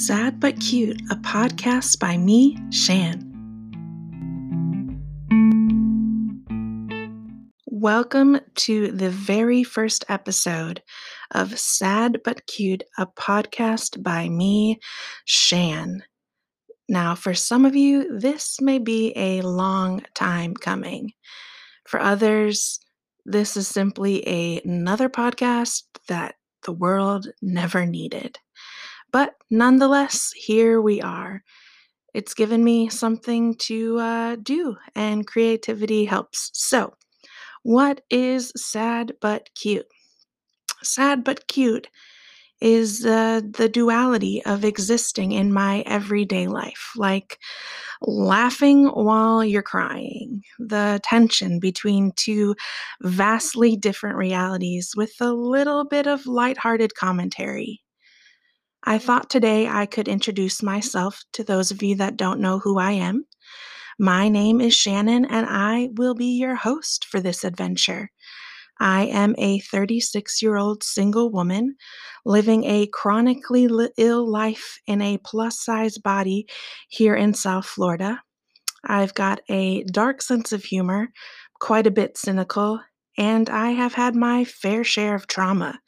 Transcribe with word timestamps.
Sad 0.00 0.40
But 0.40 0.58
Cute, 0.58 0.98
a 1.10 1.16
podcast 1.16 1.98
by 1.98 2.16
me, 2.16 2.56
Shan. 2.70 3.20
Welcome 7.66 8.40
to 8.54 8.92
the 8.92 9.10
very 9.10 9.62
first 9.62 10.06
episode 10.08 10.82
of 11.32 11.58
Sad 11.58 12.22
But 12.24 12.46
Cute, 12.46 12.82
a 12.96 13.08
podcast 13.08 14.02
by 14.02 14.30
me, 14.30 14.80
Shan. 15.26 16.02
Now, 16.88 17.14
for 17.14 17.34
some 17.34 17.66
of 17.66 17.76
you, 17.76 18.18
this 18.18 18.58
may 18.58 18.78
be 18.78 19.12
a 19.16 19.42
long 19.42 20.02
time 20.14 20.54
coming. 20.54 21.12
For 21.86 22.00
others, 22.00 22.80
this 23.26 23.54
is 23.54 23.68
simply 23.68 24.26
a, 24.26 24.62
another 24.64 25.10
podcast 25.10 25.82
that 26.08 26.36
the 26.64 26.72
world 26.72 27.26
never 27.42 27.84
needed. 27.84 28.38
But 29.12 29.34
nonetheless, 29.50 30.32
here 30.34 30.80
we 30.80 31.00
are. 31.00 31.42
It's 32.14 32.34
given 32.34 32.64
me 32.64 32.88
something 32.88 33.54
to 33.56 33.98
uh, 33.98 34.36
do, 34.36 34.76
and 34.94 35.26
creativity 35.26 36.04
helps. 36.04 36.50
So, 36.54 36.94
what 37.62 38.02
is 38.10 38.52
sad 38.56 39.14
but 39.20 39.50
cute? 39.54 39.86
Sad 40.82 41.24
but 41.24 41.46
cute 41.48 41.88
is 42.60 43.06
uh, 43.06 43.40
the 43.42 43.68
duality 43.68 44.42
of 44.44 44.64
existing 44.64 45.32
in 45.32 45.52
my 45.52 45.80
everyday 45.86 46.46
life, 46.46 46.92
like 46.96 47.38
laughing 48.02 48.86
while 48.88 49.44
you're 49.44 49.62
crying, 49.62 50.42
the 50.58 51.00
tension 51.04 51.58
between 51.60 52.12
two 52.16 52.54
vastly 53.02 53.76
different 53.76 54.16
realities 54.16 54.92
with 54.96 55.12
a 55.20 55.32
little 55.32 55.84
bit 55.84 56.06
of 56.06 56.26
lighthearted 56.26 56.94
commentary. 56.94 57.82
I 58.84 58.98
thought 58.98 59.28
today 59.28 59.68
I 59.68 59.86
could 59.86 60.08
introduce 60.08 60.62
myself 60.62 61.22
to 61.34 61.44
those 61.44 61.70
of 61.70 61.82
you 61.82 61.96
that 61.96 62.16
don't 62.16 62.40
know 62.40 62.58
who 62.58 62.78
I 62.78 62.92
am. 62.92 63.26
My 63.98 64.30
name 64.30 64.60
is 64.60 64.72
Shannon, 64.72 65.26
and 65.26 65.46
I 65.48 65.90
will 65.92 66.14
be 66.14 66.38
your 66.38 66.54
host 66.54 67.04
for 67.04 67.20
this 67.20 67.44
adventure. 67.44 68.10
I 68.80 69.04
am 69.04 69.34
a 69.36 69.60
36 69.60 70.40
year 70.40 70.56
old 70.56 70.82
single 70.82 71.30
woman 71.30 71.76
living 72.24 72.64
a 72.64 72.86
chronically 72.86 73.68
ill 73.98 74.30
life 74.30 74.78
in 74.86 75.02
a 75.02 75.18
plus 75.18 75.60
size 75.60 75.98
body 75.98 76.46
here 76.88 77.14
in 77.14 77.34
South 77.34 77.66
Florida. 77.66 78.22
I've 78.82 79.12
got 79.12 79.40
a 79.50 79.84
dark 79.84 80.22
sense 80.22 80.52
of 80.52 80.64
humor, 80.64 81.08
quite 81.60 81.86
a 81.86 81.90
bit 81.90 82.16
cynical, 82.16 82.80
and 83.18 83.50
I 83.50 83.72
have 83.72 83.92
had 83.92 84.16
my 84.16 84.44
fair 84.44 84.82
share 84.84 85.14
of 85.14 85.26
trauma. 85.26 85.78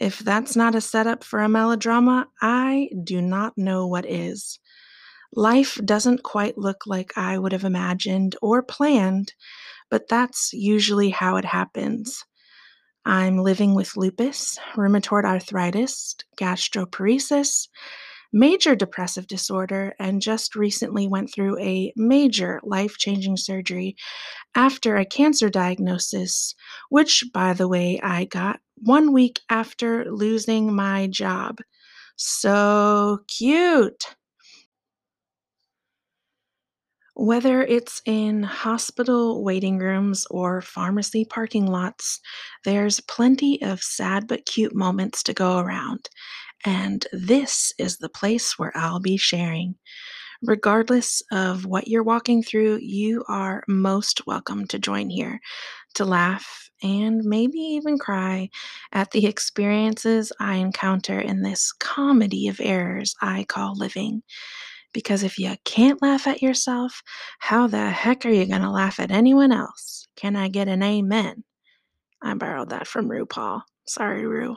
If 0.00 0.20
that's 0.20 0.56
not 0.56 0.74
a 0.74 0.80
setup 0.80 1.22
for 1.22 1.40
a 1.40 1.48
melodrama, 1.48 2.26
I 2.40 2.88
do 3.04 3.20
not 3.20 3.58
know 3.58 3.86
what 3.86 4.06
is. 4.06 4.58
Life 5.34 5.78
doesn't 5.84 6.22
quite 6.22 6.56
look 6.56 6.86
like 6.86 7.18
I 7.18 7.38
would 7.38 7.52
have 7.52 7.64
imagined 7.64 8.34
or 8.40 8.62
planned, 8.62 9.34
but 9.90 10.08
that's 10.08 10.54
usually 10.54 11.10
how 11.10 11.36
it 11.36 11.44
happens. 11.44 12.24
I'm 13.04 13.38
living 13.38 13.74
with 13.74 13.96
lupus, 13.96 14.58
rheumatoid 14.74 15.24
arthritis, 15.24 16.16
gastroparesis, 16.38 17.68
major 18.32 18.74
depressive 18.76 19.26
disorder, 19.26 19.94
and 19.98 20.22
just 20.22 20.54
recently 20.56 21.08
went 21.08 21.32
through 21.32 21.58
a 21.58 21.92
major 21.96 22.60
life 22.64 22.96
changing 22.98 23.36
surgery 23.36 23.96
after 24.54 24.96
a 24.96 25.04
cancer 25.06 25.50
diagnosis, 25.50 26.54
which, 26.90 27.24
by 27.34 27.52
the 27.54 27.68
way, 27.68 28.00
I 28.02 28.26
got 28.26 28.60
one 28.76 29.12
week 29.12 29.40
after 29.50 30.04
losing 30.10 30.74
my 30.74 31.06
job. 31.08 31.58
So 32.16 33.20
cute! 33.28 34.16
Whether 37.14 37.62
it's 37.62 38.00
in 38.06 38.42
hospital 38.42 39.44
waiting 39.44 39.78
rooms 39.78 40.26
or 40.30 40.60
pharmacy 40.62 41.24
parking 41.24 41.66
lots, 41.66 42.20
there's 42.64 43.00
plenty 43.00 43.60
of 43.62 43.82
sad 43.82 44.26
but 44.26 44.46
cute 44.46 44.74
moments 44.74 45.22
to 45.24 45.34
go 45.34 45.58
around. 45.58 46.08
And 46.64 47.06
this 47.12 47.72
is 47.78 47.98
the 47.98 48.08
place 48.08 48.58
where 48.58 48.72
I'll 48.76 49.00
be 49.00 49.16
sharing. 49.16 49.76
Regardless 50.42 51.22
of 51.32 51.66
what 51.66 51.88
you're 51.88 52.02
walking 52.02 52.42
through, 52.42 52.78
you 52.82 53.24
are 53.28 53.62
most 53.68 54.26
welcome 54.26 54.66
to 54.68 54.78
join 54.78 55.10
here 55.10 55.40
to 55.94 56.04
laugh 56.04 56.70
and 56.82 57.22
maybe 57.24 57.58
even 57.58 57.98
cry 57.98 58.48
at 58.92 59.10
the 59.10 59.26
experiences 59.26 60.32
I 60.40 60.56
encounter 60.56 61.20
in 61.20 61.42
this 61.42 61.72
comedy 61.72 62.48
of 62.48 62.60
errors 62.62 63.14
I 63.20 63.44
call 63.44 63.76
living. 63.76 64.22
Because 64.92 65.22
if 65.22 65.38
you 65.38 65.54
can't 65.64 66.02
laugh 66.02 66.26
at 66.26 66.42
yourself, 66.42 67.02
how 67.38 67.66
the 67.66 67.90
heck 67.90 68.26
are 68.26 68.30
you 68.30 68.46
going 68.46 68.62
to 68.62 68.70
laugh 68.70 68.98
at 68.98 69.10
anyone 69.10 69.52
else? 69.52 70.08
Can 70.16 70.36
I 70.36 70.48
get 70.48 70.68
an 70.68 70.82
amen? 70.82 71.44
I 72.22 72.34
borrowed 72.34 72.70
that 72.70 72.88
from 72.88 73.08
RuPaul. 73.08 73.62
Sorry, 73.86 74.26
Ru. 74.26 74.56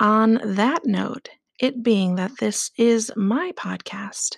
On 0.00 0.40
that 0.44 0.84
note, 0.84 1.28
it 1.60 1.82
being 1.82 2.16
that 2.16 2.38
this 2.40 2.70
is 2.76 3.12
my 3.16 3.52
podcast, 3.56 4.36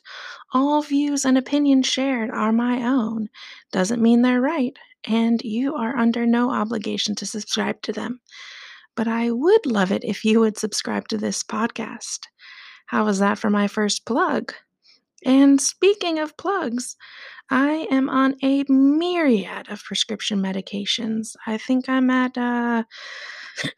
all 0.53 0.83
views 0.83 1.25
and 1.25 1.39
opinions 1.39 1.87
shared 1.87 2.31
are 2.31 2.53
my 2.53 2.83
own. 2.83 3.28
Doesn't 3.72 4.03
mean 4.03 4.22
they're 4.22 4.41
right, 4.41 4.77
and 5.06 5.43
you 5.43 5.75
are 5.75 5.97
under 5.97 6.27
no 6.27 6.50
obligation 6.50 7.15
to 7.16 7.27
subscribe 7.27 7.81
to 7.83 7.93
them. 7.93 8.21
But 8.97 9.09
I 9.09 9.31
would 9.31 9.65
love 9.65 9.93
it 9.93 10.05
if 10.05 10.25
you 10.25 10.41
would 10.41 10.59
subscribe 10.59 11.09
to 11.09 11.19
this 11.19 11.43
podcast. 11.43 12.21
How 12.87 13.05
was 13.05 13.19
that 13.19 13.39
for 13.39 13.50
my 13.50 13.66
first 13.66 14.05
plug? 14.05 14.53
And 15.25 15.61
speaking 15.61 16.19
of 16.19 16.37
plugs, 16.37 16.97
I 17.50 17.87
am 17.91 18.09
on 18.11 18.37
a 18.43 18.65
myriad 18.69 19.71
of 19.71 19.83
prescription 19.83 20.41
medications. 20.41 21.34
I 21.47 21.59
think 21.59 21.89
I'm 21.89 22.11
at 22.11 22.37
uh, 22.37 22.84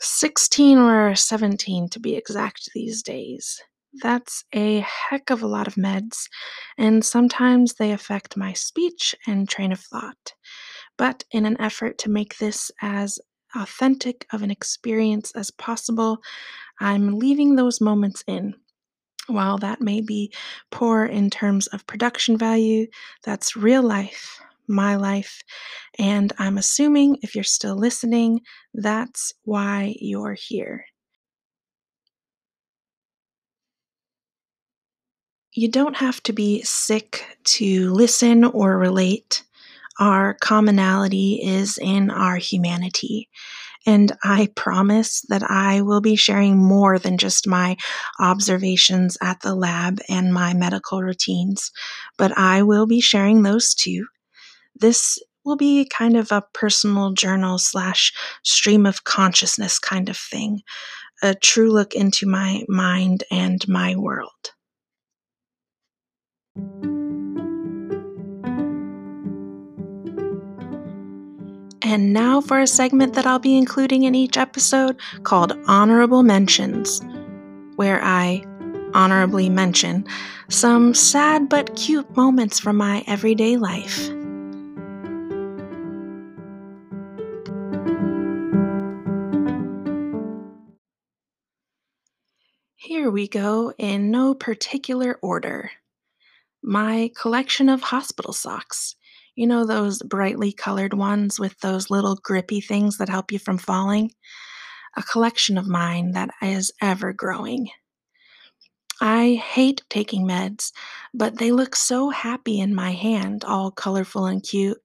16 0.01 0.79
or 0.79 1.15
17 1.15 1.89
to 1.91 2.01
be 2.01 2.17
exact 2.17 2.71
these 2.75 3.03
days. 3.03 3.61
That's 4.03 4.45
a 4.53 4.81
heck 4.81 5.31
of 5.31 5.43
a 5.43 5.47
lot 5.47 5.67
of 5.67 5.75
meds, 5.75 6.29
and 6.77 7.05
sometimes 7.05 7.75
they 7.75 7.93
affect 7.93 8.37
my 8.37 8.53
speech 8.53 9.15
and 9.27 9.49
train 9.49 9.73
of 9.73 9.81
thought. 9.81 10.35
But 10.97 11.25
in 11.31 11.47
an 11.47 11.61
effort 11.61 11.99
to 11.99 12.11
make 12.11 12.37
this 12.39 12.71
as 12.83 13.19
authentic 13.57 14.27
of 14.33 14.43
an 14.43 14.51
experience 14.51 15.33
as 15.33 15.51
possible, 15.51 16.19
I'm 16.81 17.19
leaving 17.19 17.57
those 17.57 17.81
moments 17.81 18.23
in. 18.27 18.55
While 19.27 19.59
that 19.59 19.81
may 19.81 20.01
be 20.01 20.33
poor 20.71 21.05
in 21.05 21.31
terms 21.31 21.67
of 21.69 21.87
production 21.87 22.37
value, 22.37 22.87
that's 23.25 23.57
real 23.57 23.83
life, 23.83 24.41
my 24.69 24.97
life, 24.97 25.43
and 25.99 26.33
I'm 26.39 26.59
assuming 26.59 27.19
if 27.23 27.35
you're 27.35 27.45
still 27.45 27.77
listening, 27.77 28.41
that's 28.75 29.33
why 29.45 29.95
you're 30.01 30.37
here. 30.39 30.85
You 35.53 35.69
don't 35.69 35.97
have 35.97 36.23
to 36.25 36.33
be 36.33 36.63
sick 36.63 37.25
to 37.45 37.93
listen 37.93 38.45
or 38.45 38.79
relate. 38.79 39.43
Our 39.99 40.35
commonality 40.35 41.41
is 41.43 41.79
in 41.79 42.11
our 42.11 42.37
humanity. 42.37 43.29
And 43.87 44.13
I 44.23 44.51
promise 44.55 45.23
that 45.31 45.43
I 45.43 45.81
will 45.81 46.01
be 46.01 46.15
sharing 46.15 46.59
more 46.59 46.99
than 46.99 47.17
just 47.17 47.49
my 47.49 47.77
observations 48.21 49.17
at 49.23 49.41
the 49.41 49.55
lab 49.55 50.01
and 50.09 50.33
my 50.33 50.53
medical 50.53 51.03
routines, 51.03 51.73
but 52.19 52.37
I 52.37 52.63
will 52.63 52.87
be 52.87 53.01
sharing 53.01 53.43
those 53.43 53.75
too. 53.75 54.07
This 54.81 55.19
will 55.45 55.57
be 55.57 55.87
kind 55.87 56.17
of 56.17 56.31
a 56.31 56.45
personal 56.53 57.13
journal 57.13 57.59
slash 57.59 58.13
stream 58.45 58.87
of 58.87 59.05
consciousness 59.05 59.79
kind 59.79 60.09
of 60.09 60.17
thing, 60.17 60.61
a 61.23 61.35
true 61.35 61.73
look 61.73 61.95
into 61.95 62.27
my 62.27 62.65
mind 62.69 63.25
and 63.31 63.67
my 63.67 63.97
world. 63.97 64.31
And 71.83 72.13
now 72.13 72.43
for 72.43 72.61
a 72.61 72.67
segment 72.67 73.15
that 73.15 73.27
I'll 73.27 73.39
be 73.39 73.57
including 73.57 74.03
in 74.03 74.15
each 74.15 74.37
episode 74.37 75.01
called 75.23 75.59
Honorable 75.67 76.23
Mentions, 76.23 77.01
where 77.77 78.05
I 78.05 78.45
honorably 78.93 79.49
mention 79.49 80.05
some 80.51 80.93
sad 80.93 81.49
but 81.49 81.75
cute 81.77 82.15
moments 82.17 82.61
from 82.61 82.77
my 82.77 83.03
everyday 83.07 83.57
life. 83.57 84.11
Here 93.09 93.13
we 93.15 93.27
go 93.27 93.73
in 93.79 94.11
no 94.11 94.35
particular 94.35 95.19
order. 95.23 95.71
My 96.63 97.11
collection 97.19 97.71
of 97.71 97.81
hospital 97.81 98.35
socks. 98.35 98.97
You 99.35 99.47
know 99.47 99.65
those 99.65 100.03
brightly 100.03 100.53
colored 100.53 100.93
ones 100.93 101.41
with 101.41 101.59
those 101.61 101.89
little 101.89 102.17
grippy 102.17 102.61
things 102.61 102.99
that 102.99 103.09
help 103.09 103.33
you 103.33 103.39
from 103.39 103.57
falling? 103.57 104.13
A 104.95 105.03
collection 105.03 105.57
of 105.57 105.67
mine 105.67 106.13
that 106.13 106.29
is 106.43 106.71
ever 106.83 107.15
growing. 107.15 107.71
I 109.01 109.43
hate 109.43 109.85
taking 109.89 110.29
meds, 110.29 110.71
but 111.15 111.39
they 111.39 111.51
look 111.51 111.77
so 111.77 112.11
happy 112.11 112.61
in 112.61 112.75
my 112.75 112.93
hand, 112.93 113.43
all 113.43 113.71
colorful 113.71 114.27
and 114.27 114.43
cute 114.43 114.77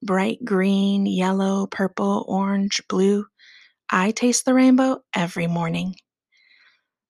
bright 0.00 0.38
green, 0.44 1.04
yellow, 1.04 1.66
purple, 1.66 2.24
orange, 2.28 2.80
blue. 2.88 3.26
I 3.90 4.12
taste 4.12 4.44
the 4.44 4.54
rainbow 4.54 5.02
every 5.12 5.48
morning. 5.48 5.96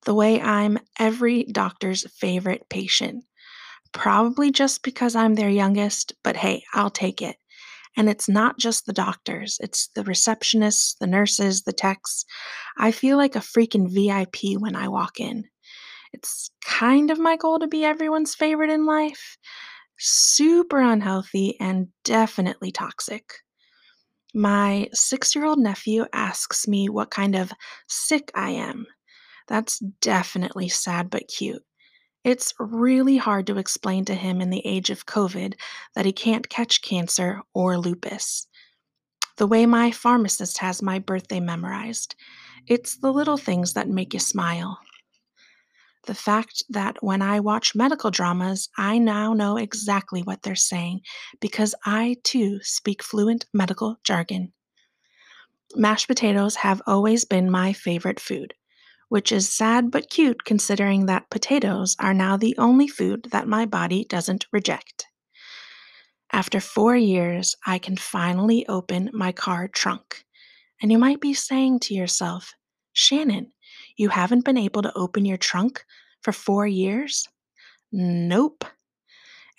The 0.06 0.14
way 0.14 0.40
I'm 0.40 0.78
every 0.98 1.44
doctor's 1.44 2.10
favorite 2.12 2.66
patient. 2.70 3.24
Probably 3.92 4.50
just 4.50 4.82
because 4.82 5.14
I'm 5.14 5.34
their 5.34 5.50
youngest, 5.50 6.14
but 6.24 6.36
hey, 6.36 6.64
I'll 6.72 6.90
take 6.90 7.20
it. 7.20 7.36
And 7.96 8.08
it's 8.08 8.28
not 8.28 8.58
just 8.58 8.86
the 8.86 8.92
doctors, 8.92 9.58
it's 9.60 9.88
the 9.94 10.04
receptionists, 10.04 10.96
the 10.98 11.06
nurses, 11.06 11.62
the 11.62 11.72
techs. 11.72 12.24
I 12.78 12.90
feel 12.90 13.16
like 13.16 13.36
a 13.36 13.40
freaking 13.40 13.90
VIP 13.90 14.60
when 14.60 14.76
I 14.76 14.88
walk 14.88 15.20
in. 15.20 15.44
It's 16.12 16.50
kind 16.64 17.10
of 17.10 17.18
my 17.18 17.36
goal 17.36 17.58
to 17.58 17.66
be 17.66 17.84
everyone's 17.84 18.34
favorite 18.34 18.70
in 18.70 18.86
life. 18.86 19.36
Super 19.98 20.80
unhealthy 20.80 21.58
and 21.60 21.88
definitely 22.04 22.70
toxic. 22.70 23.32
My 24.34 24.88
six 24.92 25.34
year 25.34 25.46
old 25.46 25.58
nephew 25.58 26.04
asks 26.12 26.68
me 26.68 26.88
what 26.88 27.10
kind 27.10 27.34
of 27.34 27.52
sick 27.88 28.30
I 28.34 28.50
am. 28.50 28.86
That's 29.46 29.78
definitely 29.78 30.68
sad 30.68 31.10
but 31.10 31.28
cute. 31.28 31.62
It's 32.24 32.52
really 32.58 33.16
hard 33.18 33.46
to 33.46 33.58
explain 33.58 34.04
to 34.06 34.14
him 34.14 34.40
in 34.40 34.50
the 34.50 34.66
age 34.66 34.90
of 34.90 35.06
COVID 35.06 35.54
that 35.94 36.06
he 36.06 36.12
can't 36.12 36.48
catch 36.48 36.82
cancer 36.82 37.42
or 37.54 37.78
lupus. 37.78 38.48
The 39.36 39.46
way 39.46 39.64
my 39.64 39.92
pharmacist 39.92 40.58
has 40.58 40.82
my 40.82 40.98
birthday 40.98 41.38
memorized, 41.38 42.16
it's 42.66 42.96
the 42.96 43.12
little 43.12 43.36
things 43.36 43.74
that 43.74 43.88
make 43.88 44.12
you 44.12 44.18
smile. 44.18 44.80
The 46.06 46.14
fact 46.14 46.64
that 46.68 46.96
when 47.00 47.22
I 47.22 47.38
watch 47.40 47.74
medical 47.74 48.10
dramas, 48.10 48.68
I 48.76 48.98
now 48.98 49.32
know 49.32 49.56
exactly 49.56 50.22
what 50.22 50.42
they're 50.42 50.56
saying 50.56 51.02
because 51.40 51.74
I 51.84 52.16
too 52.24 52.60
speak 52.62 53.02
fluent 53.02 53.46
medical 53.52 53.98
jargon. 54.02 54.52
Mashed 55.74 56.08
potatoes 56.08 56.56
have 56.56 56.82
always 56.86 57.24
been 57.24 57.50
my 57.50 57.72
favorite 57.72 58.18
food 58.18 58.54
which 59.08 59.32
is 59.32 59.48
sad 59.48 59.90
but 59.90 60.10
cute 60.10 60.44
considering 60.44 61.06
that 61.06 61.30
potatoes 61.30 61.96
are 61.98 62.14
now 62.14 62.36
the 62.36 62.54
only 62.58 62.88
food 62.88 63.28
that 63.30 63.48
my 63.48 63.64
body 63.66 64.04
doesn't 64.08 64.46
reject. 64.52 65.06
After 66.32 66.60
four 66.60 66.96
years, 66.96 67.54
I 67.66 67.78
can 67.78 67.96
finally 67.96 68.66
open 68.68 69.10
my 69.12 69.32
car 69.32 69.68
trunk. 69.68 70.24
And 70.82 70.90
you 70.90 70.98
might 70.98 71.20
be 71.20 71.34
saying 71.34 71.80
to 71.80 71.94
yourself, 71.94 72.52
Shannon, 72.92 73.52
you 73.96 74.08
haven't 74.08 74.44
been 74.44 74.58
able 74.58 74.82
to 74.82 74.92
open 74.96 75.24
your 75.24 75.38
trunk 75.38 75.84
for 76.22 76.32
four 76.32 76.66
years? 76.66 77.26
Nope. 77.92 78.64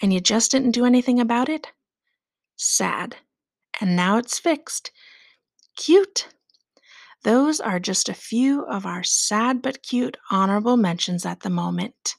And 0.01 0.13
you 0.13 0.19
just 0.19 0.51
didn't 0.51 0.71
do 0.71 0.85
anything 0.85 1.19
about 1.19 1.49
it? 1.49 1.71
Sad. 2.57 3.15
And 3.79 3.95
now 3.95 4.17
it's 4.17 4.38
fixed. 4.38 4.91
Cute. 5.75 6.27
Those 7.24 7.60
are 7.60 7.80
just 7.80 8.10
a 8.10 8.14
few 8.14 8.64
of 8.66 8.86
our 8.86 9.04
sad 9.04 9.62
but 9.62 9.84
cute 9.84 10.18
honorable 10.30 10.78
mentions 10.78 11.25
at 11.25 11.42
the 11.42 11.50
moment. 11.50 12.16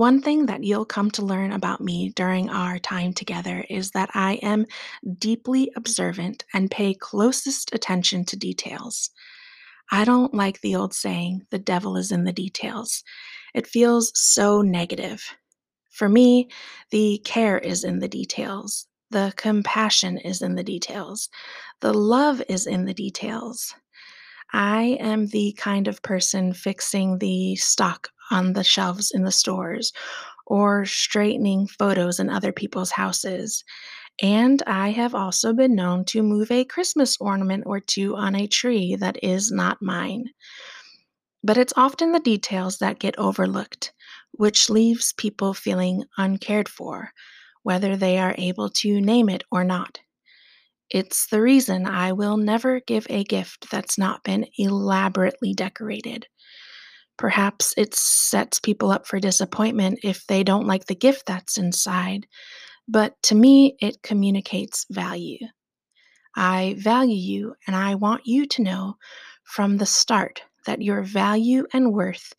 One 0.00 0.22
thing 0.22 0.46
that 0.46 0.64
you'll 0.64 0.86
come 0.86 1.10
to 1.10 1.22
learn 1.22 1.52
about 1.52 1.82
me 1.82 2.08
during 2.16 2.48
our 2.48 2.78
time 2.78 3.12
together 3.12 3.66
is 3.68 3.90
that 3.90 4.08
I 4.14 4.36
am 4.36 4.64
deeply 5.18 5.70
observant 5.76 6.42
and 6.54 6.70
pay 6.70 6.94
closest 6.94 7.74
attention 7.74 8.24
to 8.24 8.36
details. 8.36 9.10
I 9.90 10.04
don't 10.04 10.34
like 10.34 10.60
the 10.60 10.76
old 10.76 10.94
saying, 10.94 11.46
the 11.50 11.58
devil 11.58 11.96
is 11.96 12.12
in 12.12 12.24
the 12.24 12.32
details. 12.32 13.02
It 13.54 13.66
feels 13.66 14.12
so 14.14 14.62
negative. 14.62 15.22
For 15.90 16.08
me, 16.08 16.48
the 16.90 17.20
care 17.24 17.58
is 17.58 17.82
in 17.84 17.98
the 17.98 18.08
details. 18.08 18.86
The 19.10 19.32
compassion 19.36 20.18
is 20.18 20.40
in 20.40 20.54
the 20.54 20.62
details. 20.62 21.28
The 21.80 21.92
love 21.92 22.40
is 22.48 22.66
in 22.66 22.84
the 22.84 22.94
details. 22.94 23.74
I 24.52 24.96
am 25.00 25.26
the 25.26 25.52
kind 25.58 25.88
of 25.88 26.02
person 26.02 26.52
fixing 26.52 27.18
the 27.18 27.56
stock 27.56 28.08
on 28.30 28.52
the 28.52 28.64
shelves 28.64 29.10
in 29.10 29.24
the 29.24 29.32
stores 29.32 29.92
or 30.46 30.84
straightening 30.84 31.66
photos 31.66 32.20
in 32.20 32.30
other 32.30 32.52
people's 32.52 32.90
houses. 32.90 33.64
And 34.22 34.62
I 34.66 34.90
have 34.90 35.14
also 35.14 35.52
been 35.52 35.74
known 35.74 36.04
to 36.06 36.22
move 36.22 36.50
a 36.50 36.64
Christmas 36.64 37.16
ornament 37.20 37.64
or 37.66 37.80
two 37.80 38.16
on 38.16 38.34
a 38.34 38.46
tree 38.46 38.96
that 38.96 39.22
is 39.22 39.50
not 39.50 39.80
mine. 39.80 40.26
But 41.42 41.56
it's 41.56 41.72
often 41.76 42.12
the 42.12 42.20
details 42.20 42.78
that 42.78 42.98
get 42.98 43.18
overlooked, 43.18 43.92
which 44.32 44.68
leaves 44.68 45.14
people 45.14 45.54
feeling 45.54 46.04
uncared 46.18 46.68
for, 46.68 47.12
whether 47.62 47.96
they 47.96 48.18
are 48.18 48.34
able 48.36 48.68
to 48.70 49.00
name 49.00 49.28
it 49.30 49.42
or 49.50 49.64
not. 49.64 50.00
It's 50.90 51.28
the 51.28 51.40
reason 51.40 51.86
I 51.86 52.12
will 52.12 52.36
never 52.36 52.80
give 52.80 53.06
a 53.08 53.24
gift 53.24 53.70
that's 53.70 53.96
not 53.96 54.24
been 54.24 54.46
elaborately 54.58 55.54
decorated. 55.54 56.26
Perhaps 57.16 57.74
it 57.76 57.94
sets 57.94 58.58
people 58.58 58.90
up 58.90 59.06
for 59.06 59.20
disappointment 59.20 60.00
if 60.02 60.26
they 60.26 60.42
don't 60.42 60.66
like 60.66 60.86
the 60.86 60.94
gift 60.94 61.26
that's 61.26 61.58
inside, 61.58 62.26
but 62.88 63.20
to 63.24 63.34
me, 63.34 63.76
it 63.80 64.02
communicates 64.02 64.86
value. 64.90 65.38
I 66.36 66.76
value 66.78 67.16
you, 67.16 67.54
and 67.66 67.74
I 67.74 67.94
want 67.94 68.26
you 68.26 68.46
to 68.46 68.62
know 68.62 68.96
from 69.44 69.76
the 69.76 69.86
start 69.86 70.42
that 70.66 70.82
your 70.82 71.02
value 71.02 71.66
and 71.72 71.92
worth 71.92 72.32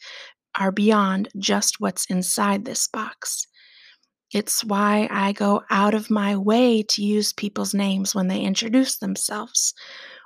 are 0.56 0.72
beyond 0.72 1.30
just 1.38 1.80
what's 1.80 2.06
inside 2.06 2.66
this 2.66 2.88
box. 2.88 3.48
It's 4.34 4.64
why 4.64 5.08
I 5.12 5.34
go 5.34 5.64
out 5.70 5.94
of 5.94 6.10
my 6.10 6.38
way 6.38 6.84
to 6.84 7.04
use 7.04 7.34
people's 7.34 7.74
names 7.74 8.16
when 8.16 8.28
they 8.28 8.42
introduce 8.42 8.98
themselves, 8.98 9.74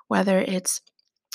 whether 0.08 0.40
it's 0.40 0.82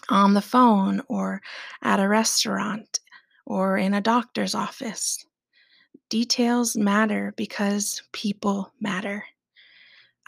on 0.09 0.35
the 0.35 0.43
phone 0.43 1.03
or 1.09 1.41
at 1.83 2.01
a 2.01 2.09
restaurant 2.09 3.01
or 3.45 3.77
in 3.77 3.93
a 3.93 4.01
doctor's 4.01 4.55
office. 4.55 5.25
Details 6.11 6.77
matter 6.77 7.33
because 7.37 8.03
people 8.13 8.73
matter. 8.81 9.25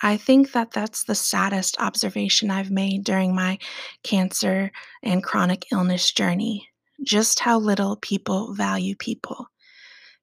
I 0.01 0.17
think 0.17 0.53
that 0.53 0.71
that's 0.71 1.05
the 1.05 1.17
saddest 1.17 1.77
observation 1.81 2.53
I've 2.53 2.71
made 2.71 3.03
during 3.03 3.35
my 3.35 3.59
cancer 4.05 4.71
and 5.03 5.25
chronic 5.25 5.67
illness 5.73 6.13
journey. 6.13 6.69
Just 7.03 7.41
how 7.41 7.59
little 7.59 7.97
people 7.97 8.55
value 8.55 8.95
people. 8.95 9.49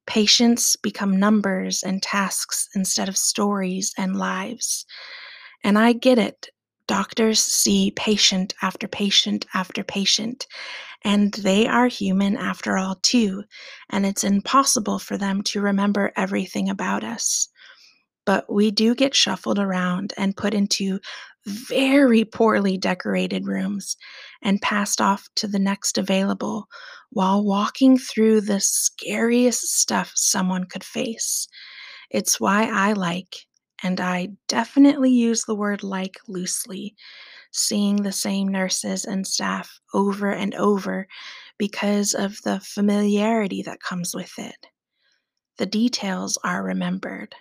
Patients 0.08 0.78
become 0.78 1.20
numbers 1.20 1.84
and 1.84 2.02
tasks 2.02 2.70
instead 2.74 3.10
of 3.10 3.18
stories 3.18 3.94
and 3.98 4.16
lives. 4.16 4.86
And 5.64 5.78
I 5.78 5.92
get 5.92 6.18
it. 6.18 6.50
Doctors 6.90 7.40
see 7.40 7.92
patient 7.92 8.56
after 8.64 8.88
patient 8.88 9.46
after 9.54 9.84
patient, 9.84 10.48
and 11.04 11.32
they 11.34 11.68
are 11.68 11.86
human 11.86 12.36
after 12.36 12.80
all, 12.80 12.96
too, 13.04 13.44
and 13.92 14.08
it's 14.08 14.24
impossible 14.24 14.98
for 14.98 15.16
them 15.16 15.44
to 15.44 15.62
remember 15.62 16.12
everything 16.16 16.68
about 16.68 17.04
us. 17.04 17.48
But 18.26 18.52
we 18.52 18.72
do 18.72 18.96
get 18.96 19.14
shuffled 19.14 19.60
around 19.60 20.16
and 20.18 20.36
put 20.36 20.56
into 20.56 21.00
very 21.46 22.26
poorly 22.26 22.76
decorated 22.76 23.46
rooms 23.46 23.96
and 24.42 24.60
passed 24.60 25.00
off 25.00 25.30
to 25.36 25.48
the 25.48 25.60
next 25.60 26.00
available 26.00 26.66
while 27.12 27.46
walking 27.46 28.00
through 28.00 28.42
the 28.42 28.60
scariest 28.60 29.62
stuff 29.80 30.12
someone 30.16 30.64
could 30.64 30.84
face. 30.84 31.48
It's 32.10 32.40
why 32.40 32.64
I 32.64 32.94
like, 32.94 33.46
and 33.84 34.00
I 34.00 34.30
definitely 34.48 35.12
use 35.12 35.46
the 35.46 35.56
word 35.56 35.84
like 35.84 36.18
loosely, 36.28 36.96
seeing 37.52 37.98
the 37.98 38.12
same 38.12 38.48
nurses 38.48 39.06
and 39.06 39.26
staff 39.26 39.80
over 39.94 40.32
and 40.32 40.54
over 40.56 41.08
because 41.58 42.14
of 42.14 42.42
the 42.44 42.60
familiarity 42.60 43.62
that 43.64 43.82
comes 43.82 44.14
with 44.14 44.38
it. 44.38 44.68
The 45.58 45.66
details 45.66 46.38
are 46.44 46.64
remembered. 46.64 47.36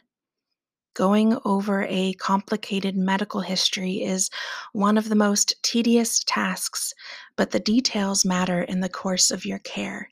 Going 0.94 1.38
over 1.44 1.84
a 1.84 2.14
complicated 2.14 2.96
medical 2.96 3.40
history 3.40 4.02
is 4.02 4.30
one 4.72 4.98
of 4.98 5.08
the 5.08 5.14
most 5.14 5.54
tedious 5.62 6.24
tasks, 6.24 6.92
but 7.36 7.52
the 7.52 7.60
details 7.60 8.24
matter 8.24 8.62
in 8.62 8.80
the 8.80 8.88
course 8.88 9.30
of 9.30 9.44
your 9.44 9.60
care. 9.60 10.10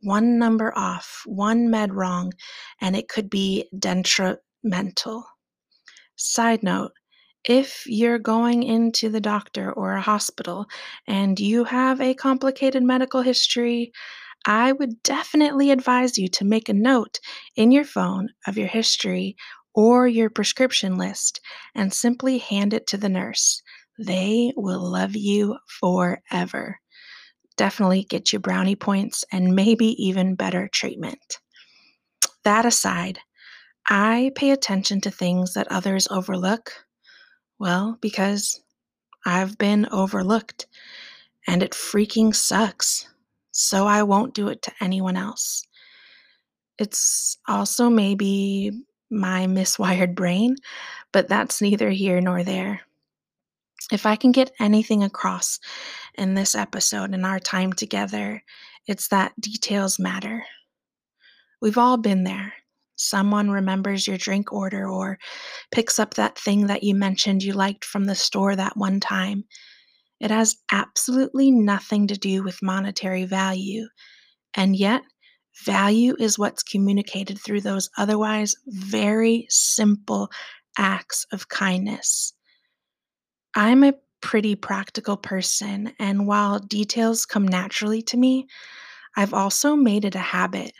One 0.00 0.38
number 0.38 0.72
off, 0.76 1.22
one 1.26 1.68
med 1.68 1.92
wrong, 1.92 2.32
and 2.80 2.96
it 2.96 3.08
could 3.08 3.28
be 3.28 3.68
detrimental. 3.78 5.26
Side 6.16 6.62
note 6.62 6.92
if 7.44 7.84
you're 7.86 8.18
going 8.18 8.62
into 8.62 9.08
the 9.08 9.20
doctor 9.20 9.72
or 9.72 9.94
a 9.94 10.00
hospital 10.00 10.66
and 11.06 11.38
you 11.38 11.64
have 11.64 12.00
a 12.00 12.14
complicated 12.14 12.82
medical 12.82 13.20
history, 13.20 13.92
I 14.46 14.72
would 14.72 15.02
definitely 15.02 15.70
advise 15.70 16.16
you 16.16 16.28
to 16.28 16.44
make 16.44 16.68
a 16.68 16.74
note 16.74 17.20
in 17.56 17.70
your 17.70 17.84
phone 17.84 18.30
of 18.46 18.56
your 18.56 18.68
history 18.68 19.36
or 19.74 20.06
your 20.06 20.30
prescription 20.30 20.96
list 20.96 21.40
and 21.74 21.92
simply 21.92 22.38
hand 22.38 22.72
it 22.72 22.86
to 22.88 22.96
the 22.96 23.08
nurse. 23.08 23.62
They 23.98 24.52
will 24.56 24.90
love 24.90 25.16
you 25.16 25.58
forever. 25.80 26.80
Definitely 27.56 28.04
get 28.04 28.32
you 28.32 28.38
brownie 28.38 28.76
points 28.76 29.24
and 29.32 29.54
maybe 29.54 29.86
even 30.02 30.34
better 30.34 30.68
treatment. 30.72 31.38
That 32.44 32.66
aside, 32.66 33.20
I 33.88 34.32
pay 34.34 34.50
attention 34.50 35.00
to 35.02 35.10
things 35.10 35.54
that 35.54 35.70
others 35.70 36.08
overlook. 36.10 36.72
Well, 37.58 37.98
because 38.00 38.60
I've 39.26 39.58
been 39.58 39.86
overlooked 39.90 40.66
and 41.46 41.62
it 41.62 41.72
freaking 41.72 42.34
sucks. 42.34 43.08
So 43.52 43.86
I 43.86 44.02
won't 44.02 44.34
do 44.34 44.48
it 44.48 44.62
to 44.62 44.72
anyone 44.80 45.16
else. 45.16 45.66
It's 46.78 47.38
also 47.46 47.88
maybe 47.88 48.72
my 49.10 49.46
miswired 49.46 50.14
brain, 50.14 50.56
but 51.12 51.28
that's 51.28 51.62
neither 51.62 51.90
here 51.90 52.20
nor 52.20 52.42
there. 52.42 52.80
If 53.92 54.06
I 54.06 54.16
can 54.16 54.32
get 54.32 54.50
anything 54.58 55.04
across 55.04 55.60
in 56.14 56.34
this 56.34 56.54
episode 56.54 57.14
and 57.14 57.24
our 57.24 57.38
time 57.38 57.72
together, 57.72 58.42
it's 58.86 59.08
that 59.08 59.38
details 59.40 59.98
matter. 59.98 60.44
We've 61.60 61.78
all 61.78 61.96
been 61.96 62.24
there. 62.24 62.54
Someone 62.96 63.50
remembers 63.50 64.06
your 64.06 64.18
drink 64.18 64.52
order 64.52 64.88
or 64.88 65.18
picks 65.70 65.98
up 65.98 66.14
that 66.14 66.38
thing 66.38 66.66
that 66.68 66.82
you 66.82 66.94
mentioned 66.94 67.42
you 67.42 67.52
liked 67.52 67.84
from 67.84 68.04
the 68.04 68.14
store 68.14 68.56
that 68.56 68.76
one 68.76 69.00
time. 69.00 69.44
It 70.20 70.30
has 70.30 70.56
absolutely 70.72 71.50
nothing 71.50 72.06
to 72.08 72.16
do 72.16 72.42
with 72.42 72.62
monetary 72.62 73.24
value, 73.24 73.88
and 74.54 74.76
yet 74.76 75.02
Value 75.62 76.16
is 76.18 76.38
what's 76.38 76.62
communicated 76.62 77.38
through 77.38 77.60
those 77.60 77.88
otherwise 77.96 78.56
very 78.66 79.46
simple 79.48 80.30
acts 80.76 81.26
of 81.32 81.48
kindness. 81.48 82.32
I'm 83.54 83.84
a 83.84 83.94
pretty 84.20 84.56
practical 84.56 85.16
person, 85.16 85.92
and 85.98 86.26
while 86.26 86.58
details 86.58 87.24
come 87.24 87.46
naturally 87.46 88.02
to 88.02 88.16
me, 88.16 88.48
I've 89.16 89.32
also 89.32 89.76
made 89.76 90.04
it 90.04 90.16
a 90.16 90.18
habit. 90.18 90.72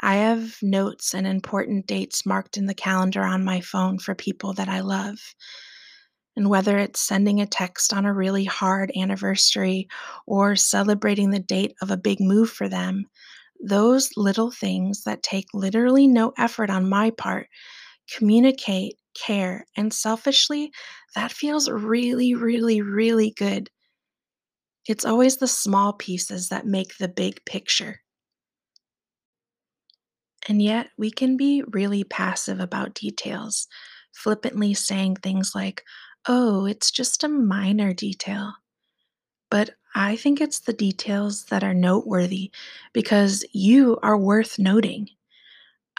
I 0.00 0.16
have 0.16 0.56
notes 0.62 1.14
and 1.14 1.26
important 1.26 1.86
dates 1.86 2.26
marked 2.26 2.56
in 2.56 2.66
the 2.66 2.74
calendar 2.74 3.22
on 3.22 3.44
my 3.44 3.60
phone 3.60 3.98
for 3.98 4.14
people 4.14 4.52
that 4.54 4.68
I 4.68 4.80
love. 4.80 5.18
And 6.36 6.48
whether 6.48 6.78
it's 6.78 7.00
sending 7.00 7.40
a 7.40 7.46
text 7.46 7.92
on 7.92 8.06
a 8.06 8.14
really 8.14 8.44
hard 8.44 8.90
anniversary 8.96 9.88
or 10.26 10.56
celebrating 10.56 11.30
the 11.30 11.38
date 11.38 11.74
of 11.82 11.90
a 11.90 11.98
big 11.98 12.18
move 12.20 12.48
for 12.50 12.66
them, 12.68 13.04
those 13.60 14.10
little 14.16 14.50
things 14.50 15.02
that 15.02 15.22
take 15.22 15.46
literally 15.52 16.06
no 16.06 16.32
effort 16.38 16.70
on 16.70 16.88
my 16.88 17.10
part 17.10 17.48
communicate, 18.10 18.96
care, 19.14 19.66
and 19.76 19.92
selfishly, 19.94 20.72
that 21.14 21.32
feels 21.32 21.70
really, 21.70 22.34
really, 22.34 22.80
really 22.82 23.32
good. 23.36 23.70
It's 24.86 25.04
always 25.04 25.36
the 25.36 25.46
small 25.46 25.92
pieces 25.92 26.48
that 26.48 26.66
make 26.66 26.96
the 26.98 27.06
big 27.06 27.44
picture. 27.44 28.00
And 30.48 30.62
yet, 30.62 30.88
we 30.96 31.10
can 31.10 31.36
be 31.36 31.62
really 31.68 32.04
passive 32.04 32.58
about 32.58 32.94
details, 32.94 33.68
flippantly 34.12 34.72
saying 34.74 35.16
things 35.16 35.52
like, 35.54 35.84
oh, 36.26 36.64
it's 36.64 36.90
just 36.90 37.22
a 37.22 37.28
minor 37.28 37.92
detail. 37.92 38.54
But 39.50 39.70
I 39.94 40.16
think 40.16 40.40
it's 40.40 40.60
the 40.60 40.72
details 40.72 41.44
that 41.46 41.64
are 41.64 41.74
noteworthy 41.74 42.50
because 42.92 43.44
you 43.52 43.98
are 44.02 44.16
worth 44.16 44.58
noting. 44.58 45.08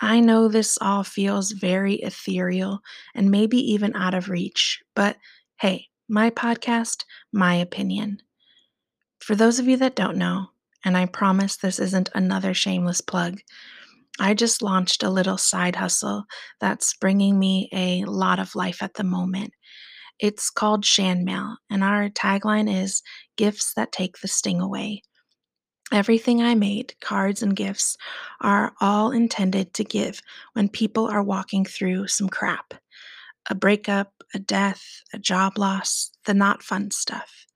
I 0.01 0.19
know 0.19 0.47
this 0.47 0.77
all 0.79 1.03
feels 1.03 1.51
very 1.51 1.95
ethereal 1.95 2.79
and 3.13 3.29
maybe 3.29 3.57
even 3.73 3.95
out 3.95 4.13
of 4.13 4.29
reach, 4.29 4.81
but 4.95 5.17
hey, 5.59 5.87
my 6.07 6.29
podcast, 6.29 7.03
my 7.33 7.55
opinion. 7.55 8.21
For 9.19 9.35
those 9.35 9.59
of 9.59 9.67
you 9.67 9.77
that 9.77 9.95
don't 9.95 10.17
know, 10.17 10.47
and 10.85 10.95
I 10.95 11.05
promise 11.05 11.57
this 11.57 11.79
isn't 11.79 12.09
another 12.15 12.53
shameless 12.53 13.01
plug, 13.01 13.41
I 14.19 14.33
just 14.33 14.61
launched 14.61 15.01
a 15.01 15.09
little 15.09 15.37
side 15.37 15.77
hustle 15.77 16.25
that's 16.59 16.93
bringing 16.95 17.39
me 17.39 17.69
a 17.71 18.03
lot 18.03 18.39
of 18.39 18.55
life 18.55 18.83
at 18.83 18.95
the 18.95 19.03
moment. 19.03 19.53
It's 20.19 20.49
called 20.49 20.83
Shan 20.83 21.23
Mail, 21.23 21.55
and 21.69 21.83
our 21.83 22.09
tagline 22.09 22.69
is 22.69 23.01
Gifts 23.37 23.73
That 23.75 23.93
Take 23.93 24.19
the 24.19 24.27
Sting 24.27 24.59
Away. 24.59 25.03
Everything 25.93 26.41
I 26.41 26.53
made, 26.53 26.93
cards 26.99 27.41
and 27.41 27.55
gifts, 27.55 27.95
are 28.41 28.73
all 28.81 29.11
intended 29.11 29.73
to 29.75 29.85
give 29.85 30.21
when 30.53 30.67
people 30.67 31.07
are 31.07 31.23
walking 31.23 31.63
through 31.63 32.07
some 32.07 32.29
crap 32.29 32.73
a 33.49 33.55
breakup, 33.55 34.11
a 34.33 34.39
death, 34.39 34.83
a 35.13 35.17
job 35.17 35.57
loss, 35.57 36.11
the 36.25 36.33
not 36.33 36.61
fun 36.61 36.91
stuff. 36.91 37.47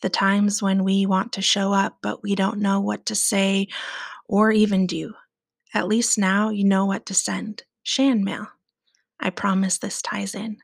The 0.00 0.08
times 0.08 0.62
when 0.62 0.84
we 0.84 1.04
want 1.04 1.32
to 1.32 1.42
show 1.42 1.72
up, 1.72 1.98
but 2.02 2.22
we 2.22 2.34
don't 2.34 2.60
know 2.60 2.80
what 2.80 3.04
to 3.06 3.14
say 3.14 3.66
or 4.26 4.52
even 4.52 4.86
do. 4.86 5.12
At 5.74 5.88
least 5.88 6.18
now 6.18 6.50
you 6.50 6.64
know 6.64 6.86
what 6.86 7.06
to 7.06 7.14
send. 7.14 7.64
Shan 7.82 8.24
mail. 8.24 8.46
I 9.20 9.30
promise 9.30 9.78
this 9.78 10.02
ties 10.02 10.34
in. 10.34 10.58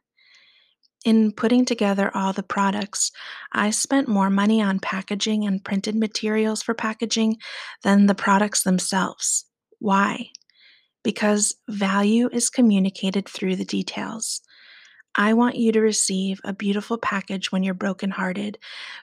In 1.04 1.32
putting 1.32 1.66
together 1.66 2.10
all 2.14 2.32
the 2.32 2.42
products, 2.42 3.12
I 3.52 3.70
spent 3.70 4.08
more 4.08 4.30
money 4.30 4.62
on 4.62 4.78
packaging 4.78 5.46
and 5.46 5.62
printed 5.62 5.94
materials 5.94 6.62
for 6.62 6.72
packaging 6.72 7.36
than 7.82 8.06
the 8.06 8.14
products 8.14 8.62
themselves. 8.62 9.44
Why? 9.80 10.30
Because 11.02 11.54
value 11.68 12.30
is 12.32 12.48
communicated 12.48 13.28
through 13.28 13.56
the 13.56 13.66
details. 13.66 14.40
I 15.14 15.34
want 15.34 15.56
you 15.56 15.72
to 15.72 15.80
receive 15.80 16.40
a 16.42 16.54
beautiful 16.54 16.96
package 16.96 17.52
when 17.52 17.62
you're 17.62 17.74
brokenhearted 17.74 18.58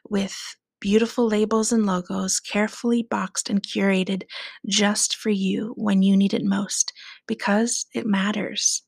with 0.10 0.36
beautiful 0.82 1.28
labels 1.28 1.72
and 1.72 1.86
logos 1.86 2.42
carefully 2.42 3.04
boxed 3.04 3.50
and 3.50 3.64
curated 3.64 4.24
just 4.68 5.16
for 5.16 5.30
you 5.30 5.74
when 5.78 6.02
you 6.02 6.18
need 6.18 6.34
it 6.34 6.44
most 6.44 6.92
because 7.28 7.86
it 7.94 8.06
matters. 8.06 8.84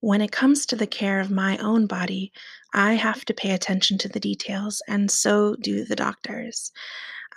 When 0.00 0.20
it 0.20 0.32
comes 0.32 0.64
to 0.66 0.76
the 0.76 0.86
care 0.86 1.20
of 1.20 1.30
my 1.30 1.58
own 1.58 1.86
body, 1.86 2.32
I 2.72 2.94
have 2.94 3.24
to 3.26 3.34
pay 3.34 3.50
attention 3.50 3.98
to 3.98 4.08
the 4.08 4.20
details, 4.20 4.80
and 4.88 5.10
so 5.10 5.56
do 5.60 5.84
the 5.84 5.96
doctors. 5.96 6.70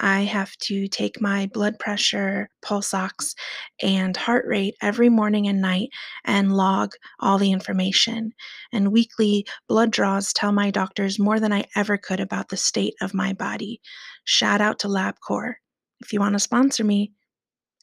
I 0.01 0.21
have 0.21 0.57
to 0.63 0.87
take 0.87 1.21
my 1.21 1.45
blood 1.53 1.77
pressure, 1.77 2.49
pulse 2.63 2.91
ox, 2.91 3.35
and 3.83 4.17
heart 4.17 4.45
rate 4.47 4.73
every 4.81 5.09
morning 5.09 5.47
and 5.47 5.61
night 5.61 5.89
and 6.25 6.57
log 6.57 6.93
all 7.19 7.37
the 7.37 7.51
information. 7.51 8.33
And 8.73 8.91
weekly 8.91 9.45
blood 9.69 9.91
draws 9.91 10.33
tell 10.33 10.51
my 10.51 10.71
doctors 10.71 11.19
more 11.19 11.39
than 11.39 11.53
I 11.53 11.65
ever 11.75 11.97
could 11.97 12.19
about 12.19 12.49
the 12.49 12.57
state 12.57 12.95
of 12.99 13.13
my 13.13 13.33
body. 13.33 13.79
Shout 14.23 14.59
out 14.59 14.79
to 14.79 14.87
LabCorp. 14.87 15.53
If 16.01 16.11
you 16.11 16.19
want 16.19 16.33
to 16.33 16.39
sponsor 16.39 16.83
me, 16.83 17.13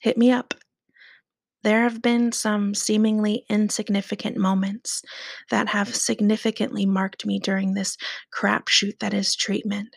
hit 0.01 0.19
me 0.19 0.33
up. 0.33 0.55
There 1.63 1.83
have 1.83 2.03
been 2.03 2.33
some 2.33 2.75
seemingly 2.75 3.45
insignificant 3.49 4.37
moments 4.37 5.03
that 5.51 5.69
have 5.69 5.95
significantly 5.95 6.85
marked 6.85 7.27
me 7.27 7.39
during 7.39 7.75
this 7.75 7.97
crapshoot 8.37 8.99
that 8.99 9.15
is 9.15 9.37
treatment. 9.37 9.89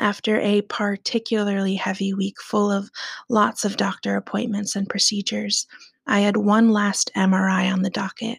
After 0.00 0.40
a 0.40 0.62
particularly 0.62 1.74
heavy 1.74 2.14
week 2.14 2.40
full 2.40 2.72
of 2.72 2.90
lots 3.28 3.66
of 3.66 3.76
doctor 3.76 4.16
appointments 4.16 4.74
and 4.74 4.88
procedures, 4.88 5.66
I 6.06 6.20
had 6.20 6.38
one 6.38 6.70
last 6.70 7.10
MRI 7.14 7.70
on 7.70 7.82
the 7.82 7.90
docket, 7.90 8.38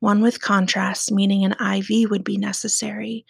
one 0.00 0.20
with 0.20 0.42
contrast, 0.42 1.12
meaning 1.12 1.44
an 1.44 1.52
IV 1.52 2.10
would 2.10 2.24
be 2.24 2.36
necessary. 2.36 3.24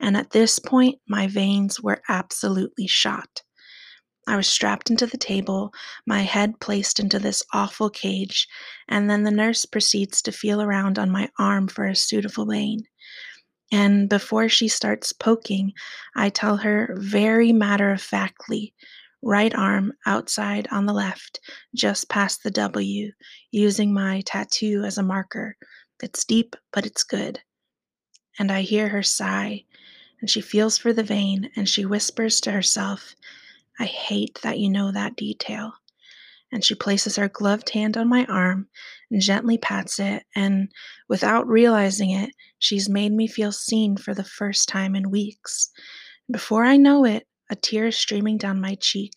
And 0.00 0.16
at 0.16 0.30
this 0.30 0.58
point, 0.58 1.00
my 1.06 1.26
veins 1.26 1.82
were 1.82 2.00
absolutely 2.08 2.86
shot. 2.86 3.42
I 4.26 4.36
was 4.36 4.48
strapped 4.48 4.88
into 4.88 5.06
the 5.06 5.18
table, 5.18 5.74
my 6.06 6.20
head 6.20 6.60
placed 6.60 6.98
into 6.98 7.18
this 7.18 7.42
awful 7.52 7.90
cage, 7.90 8.48
and 8.88 9.10
then 9.10 9.24
the 9.24 9.30
nurse 9.30 9.66
proceeds 9.66 10.22
to 10.22 10.32
feel 10.32 10.62
around 10.62 10.98
on 10.98 11.10
my 11.10 11.28
arm 11.38 11.68
for 11.68 11.84
a 11.84 11.94
suitable 11.94 12.46
vein. 12.46 12.84
And 13.72 14.08
before 14.08 14.50
she 14.50 14.68
starts 14.68 15.14
poking, 15.14 15.72
I 16.14 16.28
tell 16.28 16.58
her 16.58 16.94
very 16.98 17.52
matter 17.52 17.90
of 17.90 18.02
factly, 18.02 18.74
right 19.22 19.54
arm 19.54 19.94
outside 20.04 20.68
on 20.70 20.84
the 20.84 20.92
left, 20.92 21.40
just 21.74 22.10
past 22.10 22.42
the 22.42 22.50
W, 22.50 23.10
using 23.50 23.94
my 23.94 24.20
tattoo 24.26 24.84
as 24.84 24.98
a 24.98 25.02
marker. 25.02 25.56
It's 26.02 26.24
deep, 26.24 26.54
but 26.72 26.84
it's 26.84 27.02
good. 27.02 27.40
And 28.38 28.52
I 28.52 28.60
hear 28.60 28.88
her 28.88 29.02
sigh, 29.02 29.64
and 30.20 30.28
she 30.28 30.42
feels 30.42 30.76
for 30.76 30.92
the 30.92 31.02
vein, 31.02 31.50
and 31.56 31.68
she 31.68 31.86
whispers 31.86 32.40
to 32.42 32.52
herself, 32.52 33.14
I 33.80 33.84
hate 33.84 34.38
that 34.42 34.58
you 34.58 34.68
know 34.68 34.92
that 34.92 35.16
detail. 35.16 35.72
And 36.52 36.62
she 36.62 36.74
places 36.74 37.16
her 37.16 37.28
gloved 37.28 37.70
hand 37.70 37.96
on 37.96 38.08
my 38.08 38.26
arm 38.26 38.68
and 39.10 39.20
gently 39.20 39.58
pats 39.58 39.98
it, 39.98 40.24
and 40.36 40.70
without 41.08 41.48
realizing 41.48 42.10
it, 42.10 42.30
she's 42.58 42.88
made 42.88 43.12
me 43.12 43.26
feel 43.26 43.52
seen 43.52 43.96
for 43.96 44.14
the 44.14 44.24
first 44.24 44.68
time 44.68 44.94
in 44.94 45.10
weeks. 45.10 45.70
Before 46.30 46.64
I 46.64 46.76
know 46.76 47.04
it, 47.04 47.26
a 47.50 47.56
tear 47.56 47.86
is 47.86 47.96
streaming 47.96 48.38
down 48.38 48.60
my 48.60 48.76
cheek, 48.76 49.14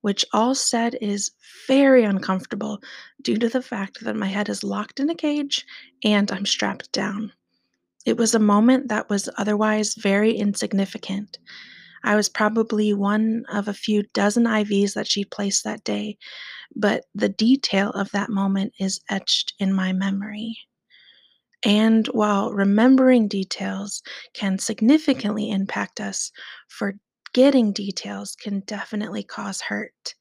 which 0.00 0.24
all 0.32 0.54
said 0.54 0.96
is 1.00 1.32
very 1.66 2.04
uncomfortable 2.04 2.78
due 3.22 3.36
to 3.36 3.48
the 3.48 3.62
fact 3.62 4.02
that 4.02 4.16
my 4.16 4.26
head 4.26 4.48
is 4.48 4.62
locked 4.62 5.00
in 5.00 5.10
a 5.10 5.14
cage 5.14 5.66
and 6.04 6.30
I'm 6.30 6.46
strapped 6.46 6.92
down. 6.92 7.32
It 8.06 8.16
was 8.16 8.34
a 8.34 8.38
moment 8.38 8.88
that 8.88 9.10
was 9.10 9.28
otherwise 9.36 9.94
very 9.94 10.32
insignificant. 10.32 11.38
I 12.06 12.14
was 12.16 12.28
probably 12.28 12.94
one 12.94 13.44
of 13.52 13.68
a 13.68 13.74
few 13.74 14.04
dozen 14.14 14.44
IVs 14.44 14.94
that 14.94 15.08
she 15.08 15.24
placed 15.24 15.64
that 15.64 15.84
day, 15.84 16.18
but 16.74 17.04
the 17.14 17.28
detail 17.28 17.90
of 17.90 18.10
that 18.12 18.30
moment 18.30 18.72
is 18.78 19.00
etched 19.10 19.54
in 19.58 19.72
my 19.72 19.92
memory. 19.92 20.56
And 21.64 22.06
while 22.08 22.52
remembering 22.52 23.26
details 23.26 24.02
can 24.34 24.58
significantly 24.58 25.50
impact 25.50 26.00
us, 26.00 26.30
forgetting 26.68 27.72
details 27.72 28.36
can 28.36 28.60
definitely 28.60 29.24
cause 29.24 29.60
hurt. 29.60 30.14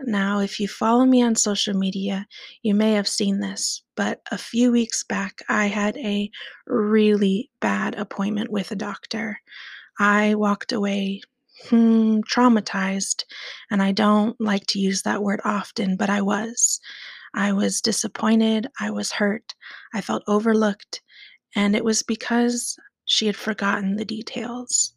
Now, 0.00 0.40
if 0.40 0.58
you 0.58 0.66
follow 0.66 1.04
me 1.04 1.22
on 1.22 1.36
social 1.36 1.74
media, 1.74 2.26
you 2.62 2.74
may 2.74 2.92
have 2.94 3.06
seen 3.06 3.38
this, 3.38 3.84
but 3.94 4.20
a 4.32 4.38
few 4.38 4.72
weeks 4.72 5.04
back, 5.04 5.42
I 5.48 5.66
had 5.66 5.96
a 5.98 6.28
really 6.66 7.50
bad 7.60 7.94
appointment 7.94 8.50
with 8.50 8.72
a 8.72 8.76
doctor. 8.76 9.38
I 9.98 10.34
walked 10.34 10.72
away 10.72 11.22
hmm, 11.68 12.20
traumatized, 12.20 13.24
and 13.70 13.82
I 13.82 13.92
don't 13.92 14.38
like 14.40 14.66
to 14.68 14.78
use 14.78 15.02
that 15.02 15.22
word 15.22 15.40
often, 15.44 15.96
but 15.96 16.10
I 16.10 16.20
was. 16.20 16.80
I 17.34 17.52
was 17.52 17.80
disappointed, 17.80 18.68
I 18.80 18.90
was 18.90 19.12
hurt, 19.12 19.54
I 19.92 20.00
felt 20.00 20.22
overlooked, 20.28 21.02
and 21.56 21.74
it 21.74 21.84
was 21.84 22.02
because 22.02 22.76
she 23.06 23.26
had 23.26 23.36
forgotten 23.36 23.96
the 23.96 24.04
details. 24.04 24.94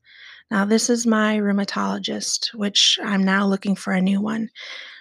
Now, 0.49 0.63
this 0.63 0.89
is 0.89 1.05
my 1.05 1.37
rheumatologist, 1.37 2.53
which 2.53 2.97
I'm 3.03 3.23
now 3.23 3.45
looking 3.45 3.75
for 3.75 3.91
a 3.91 4.01
new 4.01 4.21
one. 4.21 4.49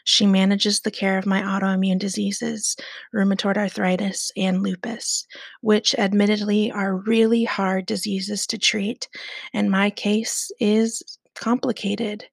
She 0.03 0.27
manages 0.27 0.81
the 0.81 0.91
care 0.91 1.19
of 1.19 1.27
my 1.27 1.41
autoimmune 1.41 2.01
diseases, 2.01 2.77
rheumatoid 3.15 3.57
arthritis, 3.57 4.33
and 4.37 4.63
lupus, 4.63 5.25
which 5.61 5.95
admittedly 5.99 6.73
are 6.73 6.97
really 6.97 7.45
hard 7.45 7.87
diseases 7.87 8.47
to 8.49 8.59
treat, 8.59 9.09
and 9.55 9.71
my 9.71 9.91
case 9.91 10.51
is 10.59 11.03
complicated. 11.37 12.25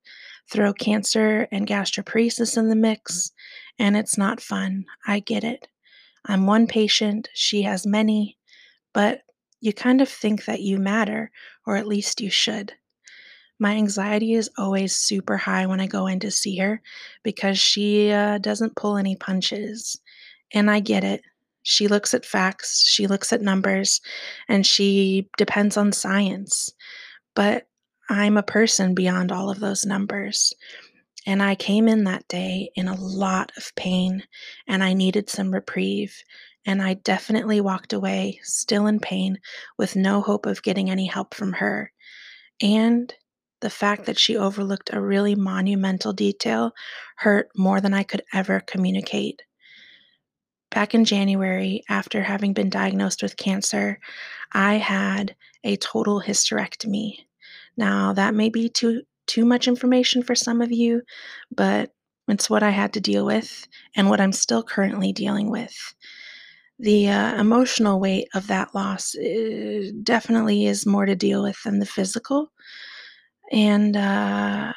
Throw 0.51 0.73
cancer 0.73 1.47
and 1.51 1.67
gastroparesis 1.67 2.57
in 2.57 2.69
the 2.69 2.75
mix, 2.75 3.31
and 3.77 3.95
it's 3.95 4.17
not 4.17 4.41
fun. 4.41 4.85
I 5.07 5.19
get 5.19 5.43
it. 5.43 5.67
I'm 6.25 6.47
one 6.47 6.67
patient, 6.67 7.29
she 7.33 7.61
has 7.61 7.85
many, 7.85 8.37
but 8.93 9.21
you 9.61 9.71
kind 9.71 10.01
of 10.01 10.09
think 10.09 10.45
that 10.45 10.61
you 10.61 10.77
matter, 10.77 11.31
or 11.65 11.75
at 11.75 11.87
least 11.87 12.19
you 12.19 12.29
should. 12.29 12.73
My 13.59 13.75
anxiety 13.75 14.33
is 14.33 14.49
always 14.57 14.95
super 14.95 15.37
high 15.37 15.65
when 15.65 15.79
I 15.79 15.87
go 15.87 16.07
in 16.07 16.19
to 16.21 16.31
see 16.31 16.57
her 16.57 16.81
because 17.23 17.59
she 17.59 18.11
uh, 18.11 18.39
doesn't 18.39 18.75
pull 18.75 18.97
any 18.97 19.15
punches. 19.15 19.99
And 20.53 20.69
I 20.69 20.79
get 20.79 21.03
it. 21.03 21.21
She 21.63 21.87
looks 21.87 22.13
at 22.13 22.25
facts, 22.25 22.83
she 22.85 23.07
looks 23.07 23.31
at 23.31 23.41
numbers, 23.41 24.01
and 24.49 24.65
she 24.65 25.29
depends 25.37 25.77
on 25.77 25.93
science. 25.93 26.73
But 27.35 27.67
I'm 28.09 28.37
a 28.37 28.43
person 28.43 28.93
beyond 28.93 29.31
all 29.31 29.49
of 29.49 29.61
those 29.61 29.85
numbers. 29.85 30.53
And 31.25 31.41
I 31.41 31.55
came 31.55 31.87
in 31.87 32.03
that 32.03 32.27
day 32.27 32.69
in 32.75 32.87
a 32.87 32.99
lot 32.99 33.53
of 33.55 33.73
pain 33.75 34.23
and 34.67 34.83
I 34.83 34.93
needed 34.93 35.29
some 35.29 35.53
reprieve. 35.53 36.15
And 36.65 36.81
I 36.81 36.95
definitely 36.95 37.61
walked 37.61 37.93
away 37.93 38.39
still 38.43 38.87
in 38.87 38.99
pain 38.99 39.39
with 39.77 39.95
no 39.95 40.21
hope 40.21 40.45
of 40.45 40.63
getting 40.63 40.89
any 40.89 41.05
help 41.05 41.33
from 41.33 41.53
her. 41.53 41.91
And 42.61 43.13
the 43.63 43.69
fact 43.69 44.05
that 44.05 44.19
she 44.19 44.35
overlooked 44.35 44.89
a 44.91 45.01
really 45.01 45.35
monumental 45.35 46.11
detail 46.11 46.73
hurt 47.15 47.49
more 47.55 47.79
than 47.79 47.93
I 47.93 48.03
could 48.03 48.21
ever 48.33 48.59
communicate. 48.59 49.41
Back 50.69 50.93
in 50.93 51.05
January, 51.05 51.81
after 51.87 52.21
having 52.21 52.51
been 52.51 52.69
diagnosed 52.69 53.23
with 53.23 53.37
cancer, 53.37 53.99
I 54.51 54.73
had 54.75 55.37
a 55.63 55.77
total 55.77 56.21
hysterectomy. 56.21 57.19
Now, 57.77 58.11
that 58.11 58.35
may 58.35 58.49
be 58.49 58.67
too 58.67 59.03
too 59.27 59.45
much 59.45 59.69
information 59.69 60.21
for 60.23 60.35
some 60.35 60.61
of 60.61 60.73
you, 60.73 61.01
but 61.49 61.91
it's 62.27 62.49
what 62.49 62.63
I 62.63 62.71
had 62.71 62.91
to 62.93 62.99
deal 62.99 63.25
with 63.25 63.65
and 63.95 64.09
what 64.09 64.19
I'm 64.19 64.33
still 64.33 64.61
currently 64.61 65.13
dealing 65.13 65.49
with. 65.49 65.95
The 66.79 67.07
uh, 67.07 67.39
emotional 67.39 68.01
weight 68.01 68.27
of 68.33 68.47
that 68.47 68.75
loss 68.75 69.15
uh, 69.15 69.91
definitely 70.03 70.65
is 70.65 70.85
more 70.85 71.05
to 71.05 71.15
deal 71.15 71.43
with 71.43 71.63
than 71.63 71.79
the 71.79 71.85
physical. 71.85 72.51
And 73.51 73.95
uh, 73.95 74.73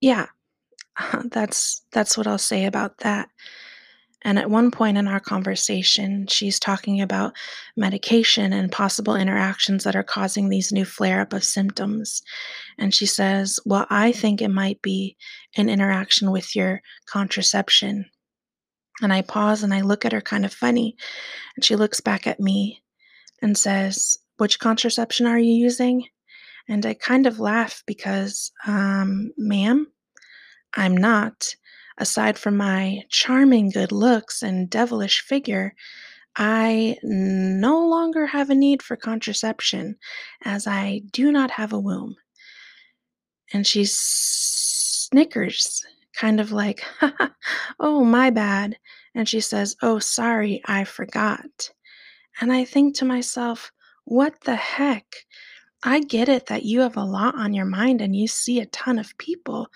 yeah, 0.00 0.26
that's 1.30 1.82
that's 1.92 2.16
what 2.16 2.26
I'll 2.26 2.38
say 2.38 2.64
about 2.64 2.98
that. 2.98 3.28
And 4.26 4.40
at 4.40 4.50
one 4.50 4.72
point 4.72 4.98
in 4.98 5.06
our 5.06 5.20
conversation, 5.20 6.26
she's 6.26 6.58
talking 6.58 7.00
about 7.00 7.36
medication 7.76 8.52
and 8.52 8.72
possible 8.72 9.14
interactions 9.14 9.84
that 9.84 9.94
are 9.94 10.02
causing 10.02 10.48
these 10.48 10.72
new 10.72 10.84
flare 10.84 11.20
up 11.20 11.32
of 11.32 11.44
symptoms. 11.44 12.22
And 12.76 12.92
she 12.92 13.06
says, 13.06 13.60
Well, 13.64 13.86
I 13.88 14.10
think 14.10 14.42
it 14.42 14.48
might 14.48 14.82
be 14.82 15.16
an 15.56 15.68
interaction 15.68 16.32
with 16.32 16.56
your 16.56 16.82
contraception. 17.08 18.06
And 19.00 19.12
I 19.12 19.22
pause 19.22 19.62
and 19.62 19.72
I 19.72 19.82
look 19.82 20.04
at 20.04 20.12
her 20.12 20.22
kind 20.22 20.44
of 20.44 20.52
funny. 20.52 20.96
And 21.54 21.64
she 21.64 21.76
looks 21.76 22.00
back 22.00 22.26
at 22.26 22.40
me 22.40 22.82
and 23.42 23.56
says, 23.56 24.18
Which 24.38 24.58
contraception 24.58 25.26
are 25.26 25.38
you 25.38 25.52
using? 25.52 26.04
And 26.68 26.84
I 26.84 26.94
kind 26.94 27.26
of 27.26 27.38
laugh 27.38 27.82
because, 27.86 28.50
um, 28.66 29.32
ma'am, 29.36 29.86
I'm 30.74 30.96
not. 30.96 31.54
Aside 31.98 32.38
from 32.38 32.56
my 32.56 33.02
charming 33.08 33.70
good 33.70 33.92
looks 33.92 34.42
and 34.42 34.68
devilish 34.68 35.22
figure, 35.22 35.74
I 36.36 36.98
no 37.02 37.86
longer 37.86 38.26
have 38.26 38.50
a 38.50 38.54
need 38.54 38.82
for 38.82 38.96
contraception 38.96 39.96
as 40.44 40.66
I 40.66 41.02
do 41.10 41.32
not 41.32 41.50
have 41.52 41.72
a 41.72 41.80
womb. 41.80 42.16
And 43.52 43.66
she 43.66 43.84
snickers, 43.86 45.82
kind 46.14 46.40
of 46.40 46.52
like, 46.52 46.84
oh, 47.80 48.04
my 48.04 48.28
bad. 48.30 48.76
And 49.14 49.26
she 49.26 49.40
says, 49.40 49.76
oh, 49.80 49.98
sorry, 49.98 50.60
I 50.66 50.84
forgot. 50.84 51.70
And 52.40 52.52
I 52.52 52.64
think 52.64 52.96
to 52.96 53.06
myself, 53.06 53.72
what 54.04 54.38
the 54.42 54.56
heck? 54.56 55.06
I 55.86 56.00
get 56.00 56.28
it 56.28 56.46
that 56.46 56.64
you 56.64 56.80
have 56.80 56.96
a 56.96 57.04
lot 57.04 57.36
on 57.36 57.54
your 57.54 57.64
mind 57.64 58.00
and 58.00 58.14
you 58.14 58.26
see 58.26 58.58
a 58.58 58.66
ton 58.66 58.98
of 58.98 59.16
people, 59.18 59.68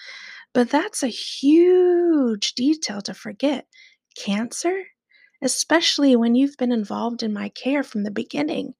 but 0.52 0.68
that's 0.68 1.04
a 1.04 1.08
huge 1.08 2.54
detail 2.54 3.00
to 3.02 3.14
forget. 3.14 3.66
Cancer? 4.18 4.82
Especially 5.40 6.16
when 6.16 6.34
you've 6.34 6.56
been 6.56 6.72
involved 6.72 7.22
in 7.22 7.32
my 7.32 7.48
care 7.50 7.84
from 7.84 8.02
the 8.02 8.10
beginning. 8.10 8.74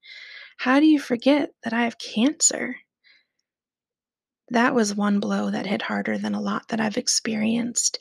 How 0.57 0.81
do 0.81 0.85
you 0.85 0.99
forget 0.99 1.51
that 1.63 1.71
I 1.71 1.83
have 1.85 1.97
cancer? 1.97 2.75
That 4.49 4.75
was 4.75 4.93
one 4.93 5.21
blow 5.21 5.49
that 5.51 5.65
hit 5.65 5.81
harder 5.81 6.17
than 6.17 6.35
a 6.35 6.41
lot 6.41 6.67
that 6.67 6.81
I've 6.81 6.97
experienced. 6.97 7.97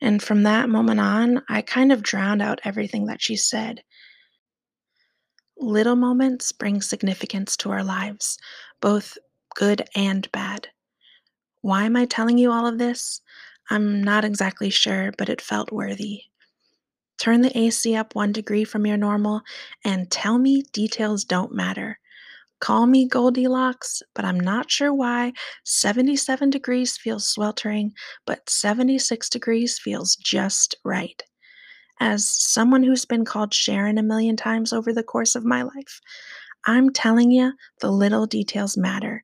And 0.00 0.20
from 0.20 0.42
that 0.42 0.68
moment 0.68 0.98
on, 0.98 1.42
I 1.48 1.62
kind 1.62 1.92
of 1.92 2.02
drowned 2.02 2.42
out 2.42 2.60
everything 2.64 3.06
that 3.06 3.22
she 3.22 3.36
said. 3.36 3.84
Little 5.62 5.94
moments 5.94 6.50
bring 6.50 6.82
significance 6.82 7.56
to 7.58 7.70
our 7.70 7.84
lives, 7.84 8.36
both 8.80 9.16
good 9.54 9.88
and 9.94 10.28
bad. 10.32 10.66
Why 11.60 11.84
am 11.84 11.94
I 11.94 12.04
telling 12.04 12.36
you 12.36 12.50
all 12.50 12.66
of 12.66 12.78
this? 12.78 13.20
I'm 13.70 14.02
not 14.02 14.24
exactly 14.24 14.70
sure, 14.70 15.12
but 15.16 15.28
it 15.28 15.40
felt 15.40 15.70
worthy. 15.70 16.22
Turn 17.16 17.42
the 17.42 17.56
AC 17.56 17.94
up 17.94 18.16
one 18.16 18.32
degree 18.32 18.64
from 18.64 18.86
your 18.86 18.96
normal 18.96 19.42
and 19.84 20.10
tell 20.10 20.36
me 20.36 20.64
details 20.72 21.24
don't 21.24 21.54
matter. 21.54 22.00
Call 22.58 22.88
me 22.88 23.06
Goldilocks, 23.06 24.02
but 24.16 24.24
I'm 24.24 24.40
not 24.40 24.68
sure 24.68 24.92
why 24.92 25.32
77 25.64 26.50
degrees 26.50 26.96
feels 26.96 27.28
sweltering, 27.28 27.92
but 28.26 28.50
76 28.50 29.28
degrees 29.28 29.78
feels 29.78 30.16
just 30.16 30.74
right. 30.84 31.22
As 32.04 32.28
someone 32.28 32.82
who's 32.82 33.04
been 33.04 33.24
called 33.24 33.54
Sharon 33.54 33.96
a 33.96 34.02
million 34.02 34.36
times 34.36 34.72
over 34.72 34.92
the 34.92 35.04
course 35.04 35.36
of 35.36 35.44
my 35.44 35.62
life, 35.62 36.00
I'm 36.64 36.90
telling 36.90 37.30
you, 37.30 37.52
the 37.78 37.92
little 37.92 38.26
details 38.26 38.76
matter. 38.76 39.22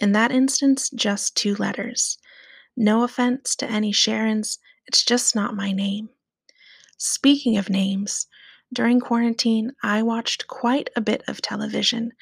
In 0.00 0.10
that 0.10 0.32
instance, 0.32 0.90
just 0.90 1.36
two 1.36 1.54
letters. 1.54 2.18
No 2.76 3.04
offense 3.04 3.54
to 3.54 3.70
any 3.70 3.92
Sharons, 3.92 4.58
it's 4.88 5.04
just 5.04 5.36
not 5.36 5.54
my 5.54 5.70
name. 5.70 6.08
Speaking 6.98 7.58
of 7.58 7.70
names, 7.70 8.26
during 8.72 8.98
quarantine, 8.98 9.70
I 9.84 10.02
watched 10.02 10.48
quite 10.48 10.90
a 10.96 11.00
bit 11.00 11.22
of 11.28 11.40
television. 11.40 12.12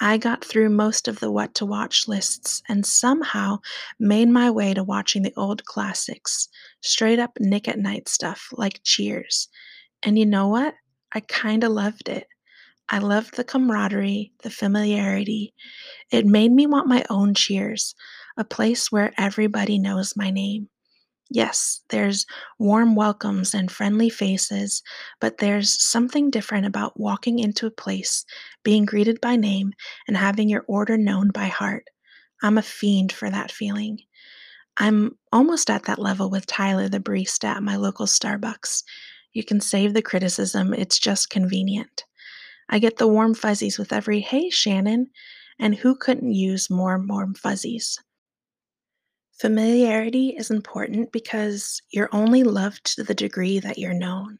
I 0.00 0.16
got 0.16 0.44
through 0.44 0.70
most 0.70 1.08
of 1.08 1.18
the 1.18 1.30
what 1.30 1.54
to 1.56 1.66
watch 1.66 2.06
lists 2.06 2.62
and 2.68 2.86
somehow 2.86 3.58
made 3.98 4.28
my 4.28 4.50
way 4.50 4.72
to 4.74 4.84
watching 4.84 5.22
the 5.22 5.32
old 5.36 5.64
classics, 5.64 6.48
straight 6.80 7.18
up 7.18 7.32
Nick 7.40 7.66
at 7.66 7.78
Night 7.78 8.08
stuff 8.08 8.48
like 8.52 8.80
Cheers. 8.84 9.48
And 10.02 10.16
you 10.18 10.26
know 10.26 10.46
what? 10.46 10.74
I 11.12 11.20
kind 11.20 11.64
of 11.64 11.72
loved 11.72 12.08
it. 12.08 12.28
I 12.88 12.98
loved 12.98 13.36
the 13.36 13.44
camaraderie, 13.44 14.32
the 14.42 14.50
familiarity. 14.50 15.52
It 16.10 16.24
made 16.24 16.52
me 16.52 16.66
want 16.66 16.86
my 16.88 17.04
own 17.10 17.34
Cheers, 17.34 17.94
a 18.36 18.44
place 18.44 18.92
where 18.92 19.12
everybody 19.18 19.78
knows 19.78 20.16
my 20.16 20.30
name. 20.30 20.68
Yes, 21.30 21.80
there's 21.88 22.26
warm 22.58 22.94
welcomes 22.94 23.54
and 23.54 23.70
friendly 23.70 24.10
faces, 24.10 24.82
but 25.20 25.38
there's 25.38 25.82
something 25.82 26.30
different 26.30 26.66
about 26.66 27.00
walking 27.00 27.38
into 27.38 27.66
a 27.66 27.70
place, 27.70 28.26
being 28.62 28.84
greeted 28.84 29.18
by 29.22 29.36
name, 29.36 29.72
and 30.06 30.18
having 30.18 30.50
your 30.50 30.64
order 30.68 30.98
known 30.98 31.30
by 31.30 31.46
heart. 31.46 31.88
I'm 32.42 32.58
a 32.58 32.62
fiend 32.62 33.12
for 33.12 33.30
that 33.30 33.52
feeling. 33.52 34.00
I'm 34.78 35.18
almost 35.32 35.70
at 35.70 35.84
that 35.84 35.98
level 35.98 36.30
with 36.30 36.46
Tyler, 36.46 36.88
the 36.88 37.00
barista 37.00 37.44
at 37.56 37.62
my 37.62 37.76
local 37.76 38.06
Starbucks. 38.06 38.82
You 39.32 39.44
can 39.44 39.60
save 39.60 39.94
the 39.94 40.02
criticism, 40.02 40.74
it's 40.74 40.98
just 40.98 41.30
convenient. 41.30 42.04
I 42.68 42.78
get 42.80 42.98
the 42.98 43.08
warm 43.08 43.34
fuzzies 43.34 43.78
with 43.78 43.92
every 43.92 44.20
hey, 44.20 44.50
Shannon, 44.50 45.10
and 45.58 45.76
who 45.76 45.96
couldn't 45.96 46.32
use 46.34 46.70
more 46.70 46.98
warm 47.06 47.34
fuzzies? 47.34 47.98
Familiarity 49.40 50.30
is 50.36 50.50
important 50.50 51.12
because 51.12 51.80
you're 51.90 52.08
only 52.12 52.42
loved 52.42 52.96
to 52.96 53.04
the 53.04 53.14
degree 53.14 53.60
that 53.60 53.78
you're 53.78 53.94
known. 53.94 54.38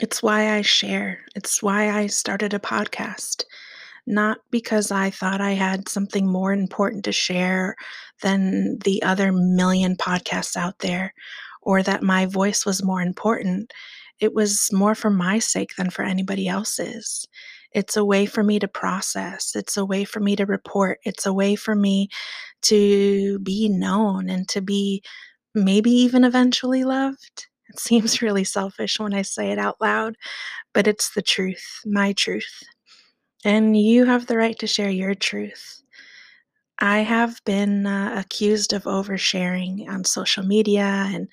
It's 0.00 0.22
why 0.22 0.54
I 0.54 0.62
share. 0.62 1.18
It's 1.34 1.62
why 1.62 1.90
I 1.90 2.06
started 2.06 2.54
a 2.54 2.58
podcast. 2.58 3.44
Not 4.06 4.38
because 4.50 4.90
I 4.90 5.10
thought 5.10 5.42
I 5.42 5.50
had 5.50 5.90
something 5.90 6.26
more 6.26 6.54
important 6.54 7.04
to 7.04 7.12
share 7.12 7.76
than 8.22 8.78
the 8.78 9.02
other 9.02 9.30
million 9.30 9.94
podcasts 9.94 10.56
out 10.56 10.78
there, 10.78 11.12
or 11.60 11.82
that 11.82 12.02
my 12.02 12.24
voice 12.24 12.64
was 12.64 12.82
more 12.82 13.02
important. 13.02 13.74
It 14.20 14.32
was 14.32 14.70
more 14.72 14.94
for 14.94 15.10
my 15.10 15.38
sake 15.38 15.76
than 15.76 15.90
for 15.90 16.02
anybody 16.02 16.48
else's. 16.48 17.28
It's 17.72 17.96
a 17.96 18.04
way 18.04 18.26
for 18.26 18.42
me 18.42 18.58
to 18.58 18.68
process. 18.68 19.54
It's 19.54 19.76
a 19.76 19.84
way 19.84 20.04
for 20.04 20.20
me 20.20 20.36
to 20.36 20.46
report. 20.46 20.98
It's 21.04 21.26
a 21.26 21.32
way 21.32 21.54
for 21.56 21.74
me 21.74 22.08
to 22.62 23.38
be 23.40 23.68
known 23.68 24.28
and 24.28 24.48
to 24.48 24.60
be 24.60 25.02
maybe 25.54 25.90
even 25.90 26.24
eventually 26.24 26.84
loved. 26.84 27.46
It 27.68 27.78
seems 27.80 28.22
really 28.22 28.44
selfish 28.44 28.98
when 28.98 29.14
I 29.14 29.22
say 29.22 29.52
it 29.52 29.58
out 29.58 29.76
loud, 29.80 30.16
but 30.74 30.86
it's 30.86 31.14
the 31.14 31.22
truth, 31.22 31.80
my 31.84 32.12
truth. 32.12 32.62
And 33.44 33.76
you 33.76 34.04
have 34.04 34.26
the 34.26 34.36
right 34.36 34.58
to 34.58 34.66
share 34.66 34.90
your 34.90 35.14
truth. 35.14 35.82
I 36.80 37.00
have 37.00 37.40
been 37.44 37.86
uh, 37.86 38.14
accused 38.18 38.72
of 38.72 38.84
oversharing 38.84 39.88
on 39.88 40.04
social 40.04 40.44
media 40.44 41.08
and 41.12 41.28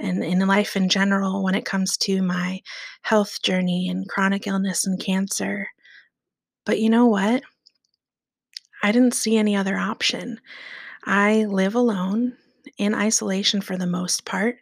and 0.00 0.22
in 0.22 0.46
life 0.46 0.76
in 0.76 0.88
general 0.88 1.42
when 1.42 1.54
it 1.54 1.64
comes 1.64 1.96
to 1.98 2.22
my 2.22 2.60
health 3.02 3.42
journey 3.42 3.88
and 3.88 4.08
chronic 4.08 4.46
illness 4.46 4.86
and 4.86 5.00
cancer. 5.00 5.68
But 6.64 6.80
you 6.80 6.90
know 6.90 7.06
what? 7.06 7.42
I 8.82 8.92
didn't 8.92 9.14
see 9.14 9.36
any 9.36 9.56
other 9.56 9.76
option. 9.76 10.40
I 11.04 11.44
live 11.46 11.74
alone 11.74 12.36
in 12.76 12.94
isolation 12.94 13.60
for 13.60 13.76
the 13.76 13.86
most 13.86 14.24
part. 14.24 14.56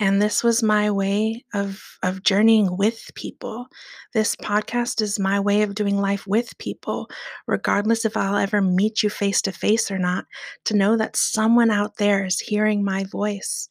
And 0.00 0.22
this 0.22 0.44
was 0.44 0.62
my 0.62 0.92
way 0.92 1.44
of, 1.54 1.82
of 2.04 2.22
journeying 2.22 2.76
with 2.76 3.10
people. 3.16 3.66
This 4.14 4.36
podcast 4.36 5.00
is 5.00 5.18
my 5.18 5.40
way 5.40 5.62
of 5.62 5.74
doing 5.74 5.96
life 5.96 6.24
with 6.24 6.56
people, 6.58 7.10
regardless 7.48 8.04
if 8.04 8.16
I'll 8.16 8.36
ever 8.36 8.62
meet 8.62 9.02
you 9.02 9.10
face 9.10 9.42
to 9.42 9.52
face 9.52 9.90
or 9.90 9.98
not. 9.98 10.24
To 10.66 10.76
know 10.76 10.96
that 10.96 11.16
someone 11.16 11.70
out 11.70 11.96
there 11.96 12.24
is 12.24 12.38
hearing 12.38 12.84
my 12.84 13.04
voice 13.10 13.68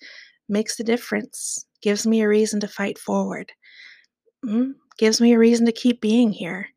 makes 0.49 0.79
a 0.79 0.83
difference, 0.83 1.65
gives 1.81 2.05
me 2.07 2.21
a 2.21 2.27
reason 2.27 2.59
to 2.61 2.67
fight 2.67 2.97
forward, 2.97 3.51
mm, 4.45 4.73
gives 4.97 5.21
me 5.21 5.33
a 5.33 5.39
reason 5.39 5.65
to 5.65 5.71
keep 5.71 6.01
being 6.01 6.31
here. 6.31 6.69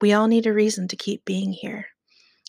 We 0.00 0.12
all 0.12 0.28
need 0.28 0.46
a 0.46 0.52
reason 0.52 0.88
to 0.88 0.96
keep 0.96 1.24
being 1.24 1.52
here. 1.52 1.86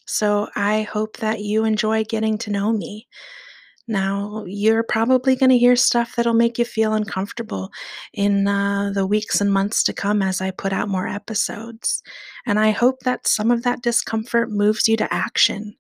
So 0.06 0.50
I 0.56 0.84
hope 0.84 1.18
that 1.18 1.42
you 1.42 1.66
enjoy 1.66 2.04
getting 2.04 2.38
to 2.40 2.52
know 2.52 2.72
me. 2.74 3.08
Now, 3.88 4.44
you're 4.46 4.84
probably 4.84 5.36
going 5.36 5.50
to 5.50 5.58
hear 5.58 5.76
stuff 5.76 6.16
that'll 6.16 6.36
make 6.36 6.60
you 6.60 6.66
feel 6.66 6.94
uncomfortable 6.94 7.72
in 8.14 8.48
uh, 8.48 8.92
the 8.94 9.08
weeks 9.08 9.42
and 9.42 9.52
months 9.52 9.82
to 9.84 9.94
come 9.94 10.22
as 10.22 10.42
I 10.42 10.52
put 10.52 10.74
out 10.74 10.90
more 10.90 11.08
episodes. 11.08 12.04
And 12.46 12.60
I 12.60 12.70
hope 12.70 13.00
that 13.00 13.28
some 13.28 13.50
of 13.50 13.64
that 13.64 13.82
discomfort 13.82 14.52
moves 14.52 14.88
you 14.88 14.96
to 14.98 15.12
action. 15.12 15.76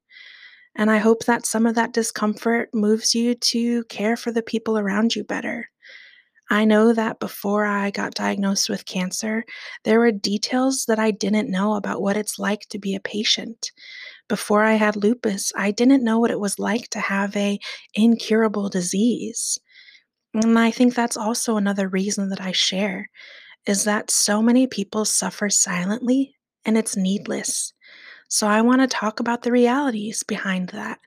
And 0.79 0.89
I 0.89 0.99
hope 0.99 1.25
that 1.25 1.45
some 1.45 1.65
of 1.65 1.75
that 1.75 1.91
discomfort 1.91 2.69
moves 2.73 3.13
you 3.13 3.35
to 3.35 3.83
care 3.89 4.15
for 4.15 4.31
the 4.31 4.41
people 4.41 4.77
around 4.77 5.13
you 5.13 5.25
better. 5.25 5.69
I 6.49 6.63
know 6.63 6.93
that 6.93 7.19
before 7.19 7.65
I 7.65 7.91
got 7.91 8.13
diagnosed 8.13 8.69
with 8.69 8.85
cancer, 8.85 9.43
there 9.83 9.99
were 9.99 10.13
details 10.13 10.85
that 10.87 10.97
I 10.97 11.11
didn't 11.11 11.51
know 11.51 11.73
about 11.73 12.01
what 12.01 12.15
it's 12.15 12.39
like 12.39 12.61
to 12.69 12.79
be 12.79 12.95
a 12.95 13.01
patient. 13.01 13.71
Before 14.29 14.63
I 14.63 14.75
had 14.75 14.95
lupus, 14.95 15.51
I 15.53 15.71
didn't 15.71 16.01
know 16.01 16.17
what 16.17 16.31
it 16.31 16.39
was 16.39 16.59
like 16.59 16.87
to 16.91 17.01
have 17.01 17.35
a 17.35 17.59
incurable 17.93 18.69
disease. 18.69 19.59
And 20.33 20.57
I 20.57 20.71
think 20.71 20.95
that's 20.95 21.17
also 21.17 21.57
another 21.57 21.89
reason 21.89 22.29
that 22.29 22.39
I 22.39 22.53
share 22.53 23.09
is 23.67 23.83
that 23.83 24.09
so 24.09 24.41
many 24.41 24.65
people 24.65 25.03
suffer 25.03 25.49
silently 25.49 26.37
and 26.63 26.77
it's 26.77 26.95
needless. 26.95 27.73
So 28.29 28.47
I 28.47 28.61
want 28.61 28.81
to 28.81 28.87
talk 28.87 29.19
about 29.19 29.41
the 29.41 29.51
realities 29.51 30.23
behind 30.23 30.69
that. 30.69 30.99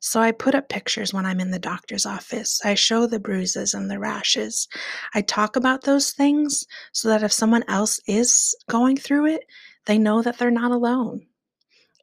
So 0.00 0.20
I 0.20 0.32
put 0.32 0.54
up 0.54 0.68
pictures 0.68 1.14
when 1.14 1.24
I'm 1.24 1.40
in 1.40 1.50
the 1.50 1.58
doctor's 1.58 2.04
office. 2.04 2.60
I 2.62 2.74
show 2.74 3.06
the 3.06 3.18
bruises 3.18 3.72
and 3.72 3.90
the 3.90 3.98
rashes. 3.98 4.68
I 5.14 5.22
talk 5.22 5.56
about 5.56 5.84
those 5.84 6.10
things 6.10 6.66
so 6.92 7.08
that 7.08 7.22
if 7.22 7.32
someone 7.32 7.64
else 7.68 8.00
is 8.06 8.54
going 8.68 8.98
through 8.98 9.26
it, 9.26 9.44
they 9.86 9.96
know 9.96 10.20
that 10.20 10.36
they're 10.36 10.50
not 10.50 10.72
alone. 10.72 11.26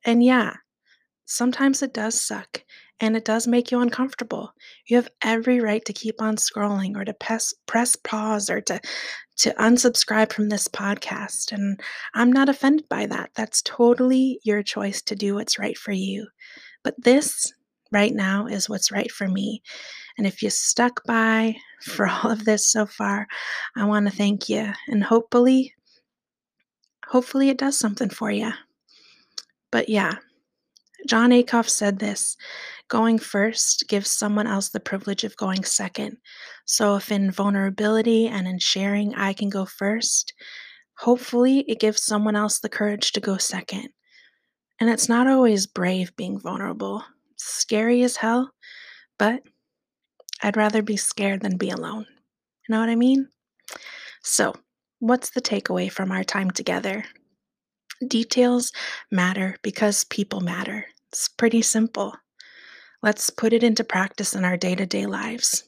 And 0.03 0.23
yeah, 0.23 0.55
sometimes 1.25 1.83
it 1.83 1.93
does 1.93 2.19
suck 2.19 2.63
and 3.01 3.17
it 3.17 3.25
does 3.25 3.47
make 3.47 3.71
you 3.71 3.81
uncomfortable. 3.81 4.53
You 4.85 4.97
have 4.97 5.09
every 5.23 5.59
right 5.59 5.83
to 5.85 5.93
keep 5.93 6.21
on 6.21 6.35
scrolling 6.35 6.95
or 6.95 7.03
to 7.03 7.13
press, 7.13 7.53
press 7.65 7.95
pause 7.95 8.49
or 8.49 8.61
to 8.61 8.79
to 9.37 9.49
unsubscribe 9.59 10.31
from 10.31 10.49
this 10.49 10.67
podcast 10.67 11.51
and 11.51 11.81
I'm 12.13 12.31
not 12.31 12.47
offended 12.47 12.87
by 12.89 13.07
that. 13.07 13.31
That's 13.33 13.63
totally 13.63 14.39
your 14.43 14.61
choice 14.61 15.01
to 15.03 15.15
do 15.15 15.33
what's 15.33 15.57
right 15.57 15.75
for 15.75 15.91
you. 15.91 16.27
But 16.83 16.93
this 17.03 17.51
right 17.91 18.13
now 18.13 18.45
is 18.45 18.69
what's 18.69 18.91
right 18.91 19.11
for 19.11 19.27
me. 19.27 19.63
And 20.17 20.27
if 20.27 20.43
you 20.43 20.51
stuck 20.51 21.03
by 21.05 21.55
for 21.81 22.07
all 22.07 22.29
of 22.29 22.45
this 22.45 22.71
so 22.71 22.85
far, 22.85 23.25
I 23.75 23.85
want 23.85 24.07
to 24.07 24.15
thank 24.15 24.47
you. 24.47 24.71
And 24.87 25.03
hopefully, 25.03 25.73
hopefully 27.07 27.49
it 27.49 27.57
does 27.57 27.79
something 27.79 28.09
for 28.09 28.29
you. 28.29 28.51
But 29.71 29.89
yeah, 29.89 30.15
Jon 31.07 31.31
Acuff 31.31 31.67
said 31.67 31.99
this 31.99 32.37
going 32.87 33.17
first 33.19 33.85
gives 33.87 34.11
someone 34.11 34.47
else 34.47 34.69
the 34.69 34.79
privilege 34.79 35.23
of 35.23 35.37
going 35.37 35.63
second. 35.63 36.17
So 36.65 36.95
if 36.95 37.11
in 37.11 37.31
vulnerability 37.31 38.27
and 38.27 38.47
in 38.47 38.59
sharing 38.59 39.15
I 39.15 39.33
can 39.33 39.49
go 39.49 39.65
first, 39.65 40.33
hopefully 40.97 41.59
it 41.67 41.79
gives 41.79 42.03
someone 42.03 42.35
else 42.35 42.59
the 42.59 42.69
courage 42.69 43.13
to 43.13 43.19
go 43.19 43.37
second. 43.37 43.89
And 44.79 44.89
it's 44.89 45.07
not 45.07 45.27
always 45.27 45.67
brave 45.67 46.15
being 46.15 46.39
vulnerable 46.39 47.03
scary 47.41 48.03
as 48.03 48.17
hell, 48.17 48.51
but 49.17 49.41
I'd 50.41 50.57
rather 50.57 50.81
be 50.81 50.97
scared 50.97 51.41
than 51.41 51.57
be 51.57 51.69
alone. 51.69 52.05
You 52.67 52.73
know 52.73 52.79
what 52.79 52.89
I 52.89 52.95
mean? 52.95 53.27
So, 54.23 54.53
what's 54.99 55.31
the 55.31 55.41
takeaway 55.41 55.91
from 55.91 56.11
our 56.11 56.23
time 56.23 56.51
together? 56.51 57.05
Details 58.07 58.71
matter 59.11 59.57
because 59.61 60.05
people 60.05 60.41
matter. 60.41 60.87
It's 61.09 61.27
pretty 61.27 61.61
simple. 61.61 62.15
Let's 63.03 63.29
put 63.29 63.53
it 63.53 63.63
into 63.63 63.83
practice 63.83 64.33
in 64.33 64.43
our 64.43 64.57
day 64.57 64.75
to 64.75 64.85
day 64.85 65.05
lives. 65.05 65.63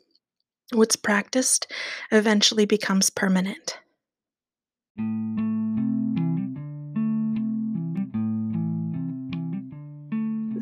What's 0.72 0.96
practiced 0.96 1.72
eventually 2.12 2.66
becomes 2.66 3.10
permanent. 3.10 3.78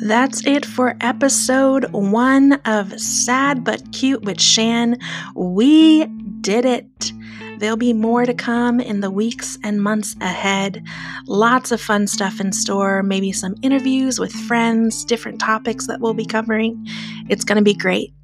That's 0.04 0.46
it 0.46 0.66
for 0.66 0.98
episode 1.00 1.86
one 1.94 2.54
of 2.66 3.00
Sad 3.00 3.64
But 3.64 3.94
Cute 3.94 4.24
with 4.24 4.42
Shan. 4.42 4.98
We 5.36 6.06
did 6.42 6.66
it. 6.66 7.14
There'll 7.62 7.78
be 7.78 7.94
more 7.94 8.26
to 8.26 8.34
come 8.34 8.80
in 8.80 9.02
the 9.02 9.12
weeks 9.12 9.56
and 9.64 9.84
months 9.84 10.16
ahead. 10.20 10.84
Lots 11.28 11.72
of 11.72 11.80
fun 11.80 12.08
stuff 12.08 12.40
in 12.42 12.52
store, 12.54 13.04
maybe 13.04 13.32
some 13.32 13.54
interviews 13.62 14.20
with 14.20 14.32
friends, 14.34 15.06
different 15.06 15.40
topics 15.40 15.86
that 15.86 16.00
we'll 16.00 16.16
be 16.16 16.26
covering. 16.26 16.84
It's 17.30 17.44
going 17.44 17.58
to 17.58 17.64
be 17.64 17.76
great. 17.76 18.16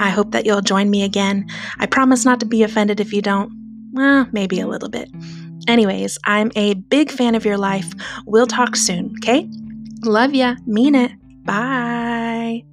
I 0.00 0.08
hope 0.08 0.32
that 0.32 0.46
you'll 0.46 0.62
join 0.62 0.88
me 0.88 1.04
again. 1.04 1.46
I 1.78 1.84
promise 1.84 2.24
not 2.24 2.40
to 2.40 2.46
be 2.46 2.62
offended 2.62 2.98
if 2.98 3.12
you 3.12 3.20
don't. 3.20 3.52
Well, 3.92 4.28
maybe 4.32 4.60
a 4.60 4.66
little 4.66 4.88
bit. 4.88 5.10
Anyways, 5.68 6.16
I'm 6.24 6.50
a 6.56 6.72
big 6.72 7.10
fan 7.10 7.34
of 7.34 7.44
your 7.44 7.58
life. 7.58 7.92
We'll 8.24 8.46
talk 8.46 8.76
soon, 8.76 9.12
okay? 9.18 9.46
Love 10.04 10.32
ya. 10.34 10.56
Mean 10.66 10.94
it. 10.94 11.12
Bye. 11.44 12.64